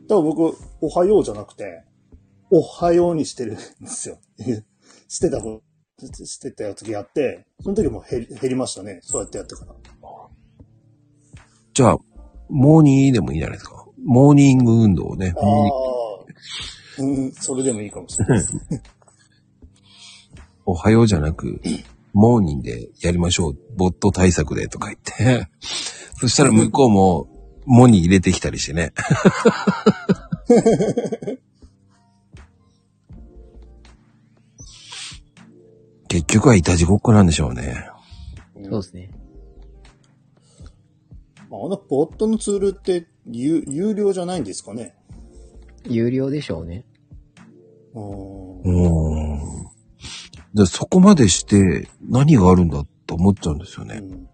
[0.08, 1.84] から僕、おはようじゃなくて、
[2.49, 4.18] おはようにしてるんですよ。
[5.08, 5.62] してた方、
[5.99, 8.99] してた時やって、その時も減り減りましたね。
[9.04, 9.76] そうやってやってから。
[11.76, 11.99] じゃあ、
[12.49, 13.86] モーニーでもいいじゃないですか。
[14.04, 15.36] モーニング運動をね。
[15.38, 15.44] ああ、
[17.04, 18.54] うん、それでもいいかもしれないです。
[20.66, 21.62] おはようじゃなく、
[22.18, 23.57] モーニンでやりましょう。
[23.77, 25.48] ボット対策でとか言って。
[26.19, 27.27] そしたら向こうも、
[27.68, 28.91] モに入れてきたりしてね。
[36.07, 37.88] 結局はいたじごっこなんでしょうね。
[38.64, 39.11] そうですね。
[41.52, 44.95] まあ、あのボットのツールって有有料じゃないんですかね。
[45.85, 46.84] 有料でしょうね。
[47.94, 49.16] うん。
[50.57, 53.97] でそこまでして何があるんだと思っちゃうんですよね。
[53.97, 54.27] うん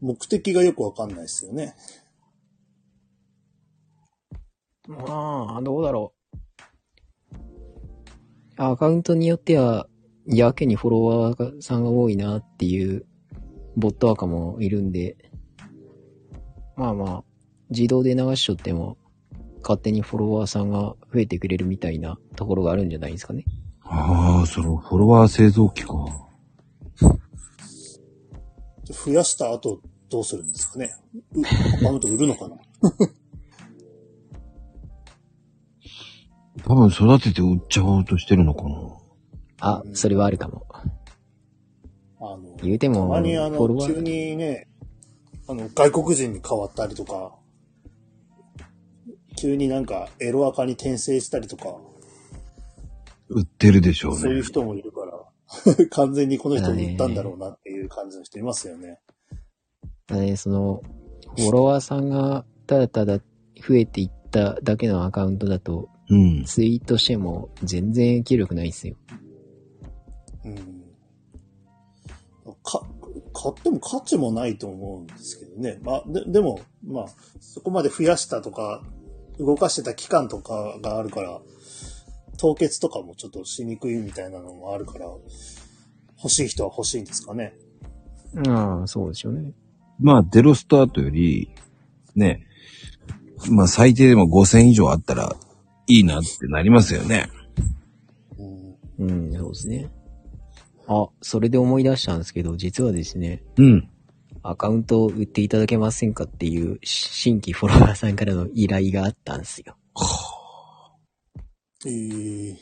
[0.00, 1.74] 目的がよくわかんないですよね。
[4.88, 7.40] まあ、どうだろう。
[8.56, 9.86] アカウントによっては、
[10.26, 13.06] やけにフォロワーがさんが多いなっていう
[13.76, 15.16] ボットアカもいるんで、
[16.76, 17.24] まあまあ、
[17.70, 18.96] 自動で流しとっても、
[19.62, 23.44] 勝手にフォロワーさんが増えてくれるみたいなところがあるんじゃないですかね。
[23.92, 25.92] ああ、そのフォロワー製造機か。
[29.04, 29.80] 増やした後
[30.10, 30.94] どうするんですかね？
[31.32, 31.40] う
[31.76, 32.56] アカウント売るのかな？
[36.64, 38.70] 多分育てて売っちゃおうとしてるのかな。
[39.60, 40.66] あ、それはあるかも。
[42.20, 44.68] あの、言うても、たまにあの、急にね、
[45.48, 47.34] あの、外国人に変わったりとか、
[49.36, 51.78] 急になんかエロアカに転生したりとか、
[53.30, 54.42] 売ってるでしょうそういうね。
[54.42, 59.00] 人もいるから、 完全にこの人に売ったんだろうなっていう感じの人いますよね。
[60.06, 60.82] だね、その、
[61.36, 66.44] フォロワーさんがただただ増えていっただけのアカウントだと、うん。
[66.44, 68.96] ツイートしても全然影響力ないっすよ。
[70.44, 70.56] うん。
[72.64, 72.84] か、
[73.32, 75.78] 買っても価値もないと思うんですけどね。
[75.82, 77.06] まあ、で、でも、まあ、
[77.40, 78.82] そこまで増やしたとか、
[79.38, 81.40] 動かしてた期間とかがあるから、
[82.40, 85.06] 凍結とかもちょっとしにくいみたいなのもあるから、
[86.16, 87.54] 欲しい人は欲しいんですかね。
[88.48, 89.52] ああ、そうでしょうね。
[90.00, 91.50] まあ、デロスタートより、
[92.16, 92.46] ね、
[93.50, 95.36] まあ最低でも5000以上あったら
[95.86, 97.28] いいなってなりますよね。
[98.98, 99.06] うん。
[99.06, 99.90] うん、そうですね。
[100.88, 103.88] あ、それで思い出したんですけど、実はですね、うん。
[104.42, 109.76] アカウントを売っていただけませんかっていう新規フォロワーさんからの依頼があったんですよ。
[111.86, 112.56] えー、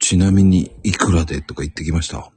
[0.00, 2.32] ちなみに、いくらでとか言ってきました？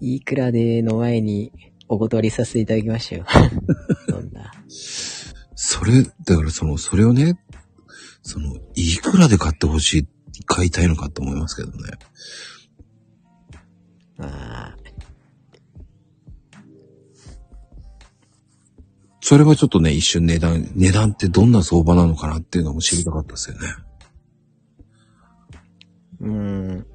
[0.00, 1.52] いくらでの前に
[1.88, 3.26] お断りさせていただきましたよ。
[4.08, 4.52] そんな。
[4.68, 7.38] それ、だからその、それをね、
[8.22, 10.08] その、いくらで買ってほしい、
[10.46, 11.92] 買いたいのかと思いますけどね。
[14.18, 14.76] ああ、
[19.30, 23.68] それはちょっとね、一瞬値段、値段ってどんな相場なのかなっていうのも知りたかったですよね。
[26.20, 26.86] うーん。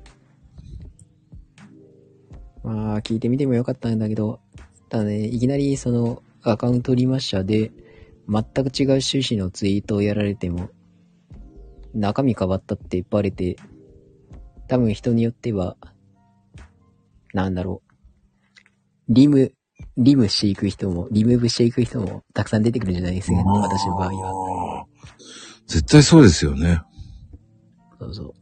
[2.61, 4.41] まあ、聞いてみてもよかったんだけど、
[4.89, 7.71] ただね、いきなりそのアカウントリマッシャーで
[8.27, 10.71] 全く違う趣旨のツイートをやられても、
[11.93, 13.55] 中身変わったってバレて、
[14.67, 15.77] 多分人によっては、
[17.33, 17.93] なんだろう。
[19.07, 19.53] リム、
[19.97, 24.33] リムしていく人も、リムーブしていく人もたくさん出てくるんじゃないですかね、私の場合は。
[24.79, 24.85] は。
[25.67, 26.81] 絶対そうですよね。
[27.99, 28.33] そうそう。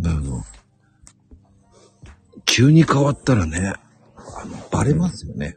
[0.00, 0.42] だあの、
[2.44, 3.74] 急に変わったらね、
[4.16, 5.56] あの、バレますよね。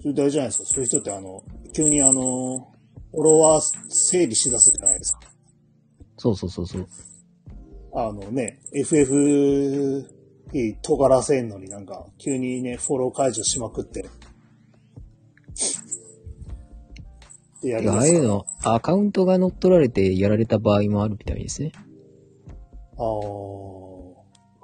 [0.00, 0.64] それ大事じゃないですか。
[0.66, 2.71] そういう人ってあの、急にあの、
[3.12, 5.20] フォロワー整理しだすじゃないですか。
[6.16, 6.88] そうそうそうそう。
[7.94, 10.08] あのね、FF
[10.82, 14.06] 尖らせんのになんか、急にね、フォロー解除しまくって。
[17.62, 21.72] でやいや、あありますかいうの、アカウントが乗っ取られてやられた場合もあるみたいですね。
[22.98, 23.92] あー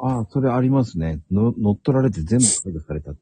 [0.01, 1.21] ああ、それありますね。
[1.31, 3.21] の乗っ取られて全部解除されたって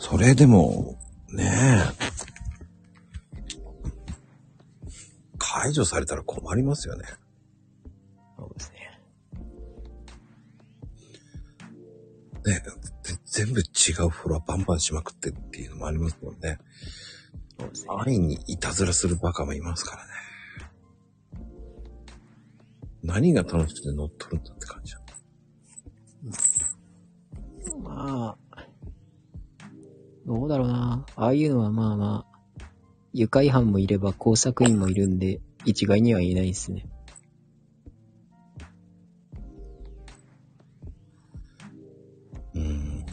[0.00, 0.98] それでも、
[1.28, 2.10] ねえ。
[5.38, 7.04] 解除されたら困りますよね。
[8.38, 8.78] そうですね。
[12.46, 12.62] ね
[13.04, 13.62] で全部違
[14.04, 16.58] うフォロワーバンバンしまくってっていうのもありますもんね。
[17.58, 17.90] そうですね。
[17.90, 20.10] 安易にいたずらするバカもいますからね。
[23.02, 25.00] 何が楽しくて乗っ取るんだって感じだ。
[27.82, 28.49] まあ、
[30.30, 31.04] どうだろうな。
[31.16, 32.68] ああいうのはまあまあ、
[33.12, 36.86] 愉快犯もいれば工作員もいるんで、一概には言えないですね。
[42.54, 43.04] うん。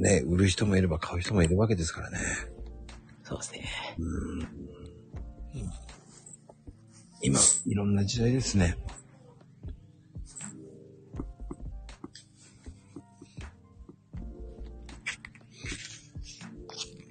[0.00, 2.18] ね、売る人もいれば買う人もいるわけですからね。
[3.24, 3.68] そうですね。
[3.98, 4.48] うん。
[7.20, 8.76] 今、いろんな時代ですね。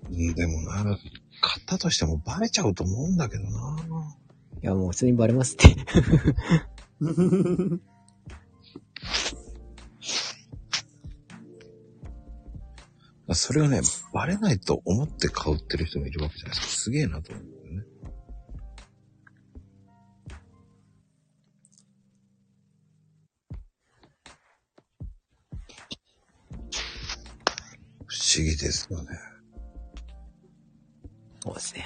[0.09, 0.83] うんでもな、
[1.41, 3.77] 買ったとしてもバレちゃうと思うんだけどな。
[4.63, 5.75] いや、もう普通にバレますって。
[13.37, 13.81] それがね、
[14.13, 16.73] バレないと思って買うってる人もいるわけじゃないですか。
[16.81, 17.83] すげえなと思うんだよね。
[28.07, 29.09] 不思議ですよね。
[31.43, 31.85] そうですね。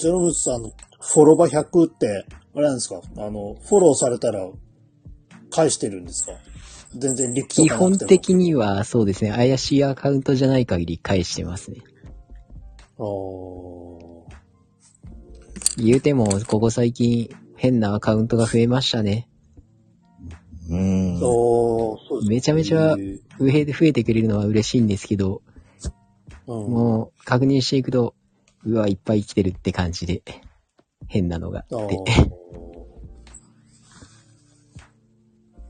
[0.00, 3.00] ね、じゼロブスさんのフォロバ100って、あれなんですか？
[3.16, 4.48] あの、フォローされたら
[5.50, 6.32] 返してるんですか？
[6.96, 11.78] 全然リップと基本的にはそうですね、怪しいアカウントじゃない限り返してますね。
[12.98, 13.90] あー。
[15.78, 19.28] 言うても、ここ最近変なアカウントが増えましたね。
[20.68, 21.18] うん。
[21.20, 25.42] そうめちゃめちゃ増えてくれるのは嬉しいんですけど、
[26.46, 26.70] うん。
[26.70, 28.14] もう確認していくと、
[28.64, 30.22] うわ、いっぱい来てるって感じで、
[31.08, 31.96] 変なのがあーで。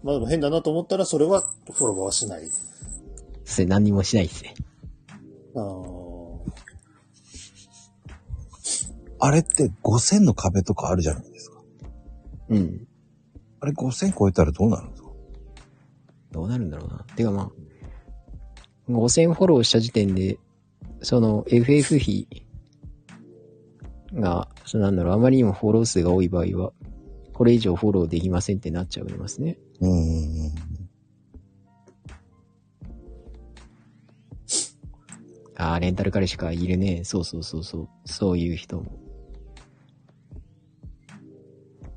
[0.02, 1.42] まあでも変だなと思ったらそれは
[1.72, 2.48] フォローはしない。
[3.44, 4.54] それ何にもしないですね。
[5.54, 6.00] あー
[9.22, 11.60] あれって5000の壁とかあるじゃないですか。
[12.48, 12.88] うん。
[13.60, 15.10] あれ5000超えたらどうなるんですか？
[16.32, 17.04] どうなるんだろうな。
[17.14, 17.50] てかまあ、
[18.90, 20.38] 5000フォローした時点で、
[21.02, 22.26] その FF 費
[24.14, 26.72] が、なんだろう、あまりにもフォロー数が多い場合は、
[27.32, 29.58] これ以上フォローできませんってなっちゃいますね。
[29.80, 30.52] うんうんうん。
[35.56, 37.04] ああ、レンタル彼氏か、いるね。
[37.04, 37.88] そうそうそうそう。
[38.06, 38.98] そういう人も。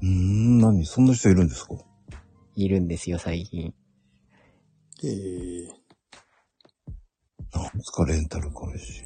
[0.02, 0.85] 何？
[0.85, 1.76] そんな人いるんですか？
[2.56, 3.73] いるんですよ、最近。
[5.02, 5.68] えー、
[7.53, 9.02] なんですか、レンタル彼氏。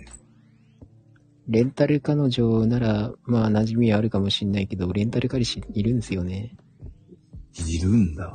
[1.48, 6.56] レンタル彼女なら、まあ、馴染みあるかもしんないけど、レンタル彼氏いるんですよね。
[7.66, 8.34] いるんだ。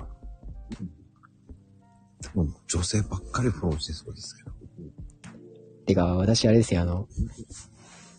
[2.22, 4.52] でも女性ばっかりフォローしてそうですけど。
[5.84, 7.06] てか、私あれですよ、あの、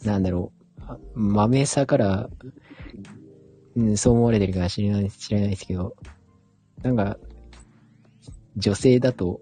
[0.03, 2.30] なんだろう、あ豆さから、
[3.76, 5.95] うん、そう思われてるかは知らない、知らないですけど、
[6.84, 7.18] なんか、
[8.57, 9.41] 女性だと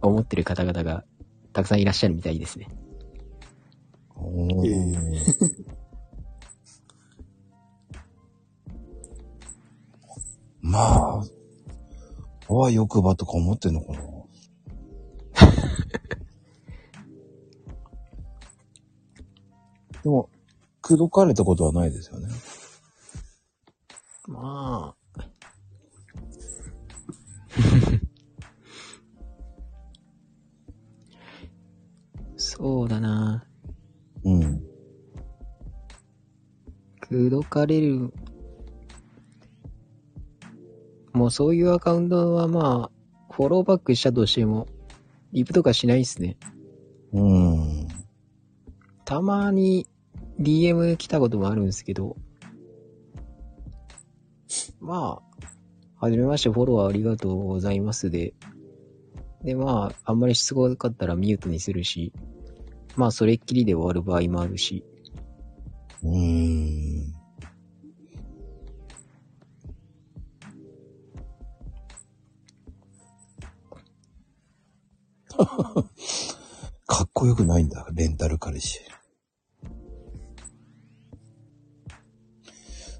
[0.00, 1.04] 思ってる方々が
[1.52, 2.66] たくさんいらっしゃるみたいですね。
[4.24, 5.82] おえー
[10.60, 11.22] まあ、
[12.48, 14.00] あわよくばとか思ってんのかな
[20.02, 20.30] でも、
[20.80, 22.28] 口説かれたことはないですよね。
[24.26, 25.02] まあ。
[32.36, 33.46] そうだな。
[34.24, 34.62] うん。
[37.00, 38.12] 口説かれる。
[41.12, 44.66] もうそういうアカウントはまあ、フォローバックしたとしても、
[45.32, 46.36] リプとかしないっすね。
[47.12, 47.88] うん。
[49.04, 49.86] たまに
[50.40, 51.66] DM 来たこともあるん。
[51.66, 52.16] ですけど、
[54.80, 58.34] まあ、はじめまして、フォローありがとうございますで、
[59.44, 60.20] で、まあ、あん。
[60.20, 62.12] まりしつこかったらミュートにするし、
[62.96, 64.84] まあ、それっきりで終わる場合もあるし、
[66.02, 67.14] うーん。
[76.86, 78.80] かっこよくないんだ、レンタル彼氏。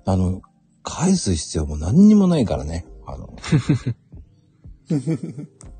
[0.05, 0.43] あの、
[0.83, 2.87] 返す必要も何にもないからね。
[3.07, 3.37] あの、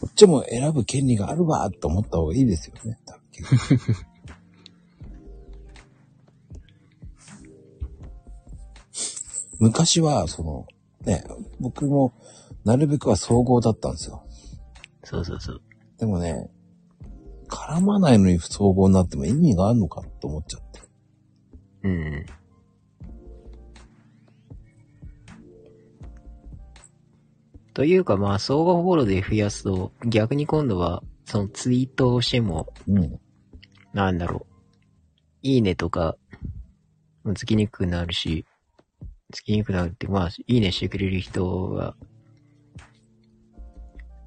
[0.00, 2.98] こっちも選ぶ権利があるわと思った方がいいですよね。
[9.60, 10.66] 昔は、その、
[11.04, 11.22] ね、
[11.60, 12.14] 僕も、
[12.64, 14.24] なるべくは総合だったんですよ。
[15.04, 15.60] そうそうそう。
[15.98, 16.50] でもね、
[17.48, 20.80] 絡まないのに総合になっても意味があるのかと思っちゃって。
[21.82, 22.26] うん。
[27.80, 33.18] というかまあ、相互フォローで増やすと、逆に今度は、そのツイートをしても、うん。
[33.94, 34.54] なんだろう。
[35.40, 36.14] いいねとか、
[37.34, 38.44] つきにくくなるし、
[39.32, 41.96] つきにくくなるって、まあ、いいねしてくれる人が、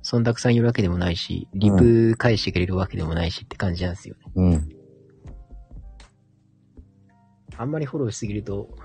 [0.01, 4.31] そんたくさんいるわけでもないし、リプ返してくれるわけでもないしって感じなんですよね。
[4.33, 4.69] うん。
[7.55, 8.75] ああんまりフォローしすぎると、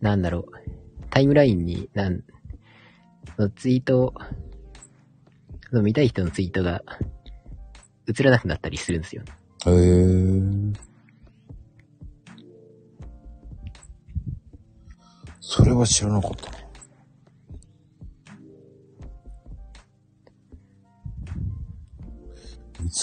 [0.00, 0.52] なんだろう。
[1.10, 2.22] タイムラインに、なん、
[3.56, 4.12] ツイート、
[5.70, 6.82] その見たい人のツイートが
[8.08, 9.32] 映らなくなったりするんですよね。
[9.66, 10.88] へえ。
[15.40, 16.58] それは知らなかったな。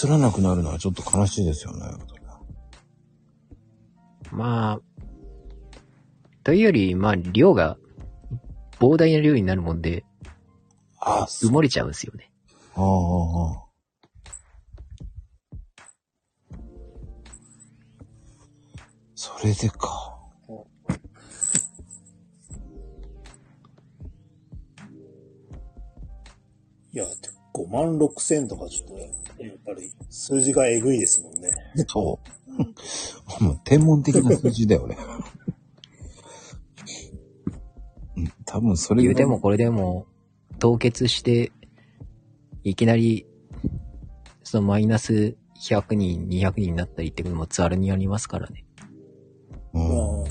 [0.04, 1.86] 映らなくなるのはちょっと悲しいですよね。
[4.32, 4.80] まあ、
[6.44, 7.78] というより、まあ、量が
[8.78, 10.04] 膨大な量になるもんで、
[11.08, 12.32] ああ、埋もれちゃうんですよね。
[12.74, 12.88] ああ、あ
[13.52, 13.62] あ。
[19.14, 20.18] それでか。
[26.92, 27.04] いや、
[27.54, 28.98] 5万6千とかちょっと、
[29.44, 31.52] やっぱり数字がえぐいですもんね。
[31.86, 32.18] そ
[33.40, 33.44] う。
[33.44, 34.98] もう天文的な数字だよね。
[38.16, 40.06] うん、多分それ言うてもこれでも、
[40.58, 41.52] 凍結して、
[42.64, 43.26] いきなり、
[44.42, 48.64] そのマイナス100人、200人になったりってこともザルにありますからね。
[49.74, 50.24] うん。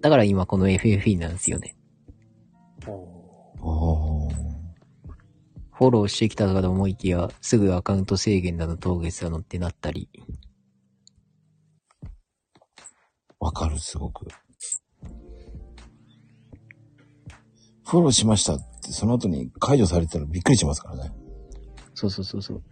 [0.00, 1.76] だから今この FFE なんですよね。
[2.82, 10.08] フォローしてきたかと思いきや、すぐアカウント制限だの凍結だのってなったり。
[13.38, 14.26] わかる、すごく。
[17.90, 21.12] フォローしましたって、その後に解除されたらびっくりしますからね。
[21.92, 22.62] そうそうそうそう。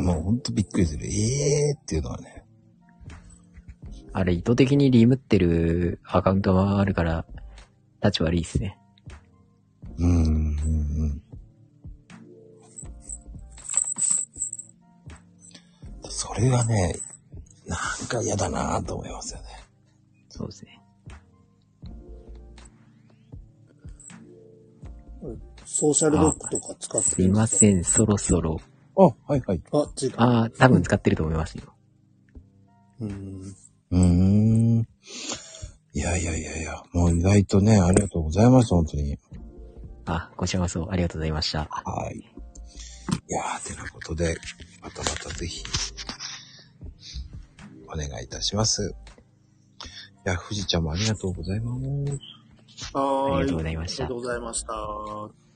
[0.00, 1.04] もうほんとびっくりする。
[1.04, 2.44] ええー、っていうのはね。
[4.12, 7.26] あれ、意図的にリムってるアカウントがあるから、
[8.04, 8.78] 立ち悪いっすね。
[9.98, 11.22] うん、うん、うん。
[16.08, 16.94] それがね、
[17.70, 19.46] なんか嫌だなと思いますよね。
[20.28, 20.80] そうですね。
[25.64, 28.60] ソーシャルドッグとか使ってすいません、そろそろ。
[28.96, 29.62] あ、はいはい。
[29.72, 30.12] あ、違う。
[30.16, 31.72] ああ、多分使ってると思いますよ。
[33.00, 33.54] うん。
[33.92, 34.88] うーん。
[35.92, 39.16] いやいやいやいや、もう意外とね、ありがとうございます、本当に。
[40.06, 41.68] あ、こちらこそありがとうございました。
[41.70, 42.16] はい。
[42.16, 44.36] いやー、てなことで、
[44.82, 45.62] またまたぜひ、
[47.92, 48.94] お願いいたします。
[50.26, 52.40] いや、富士ちゃんもありがとうございます。
[52.94, 55.49] はありがとうございましたありがとうございました。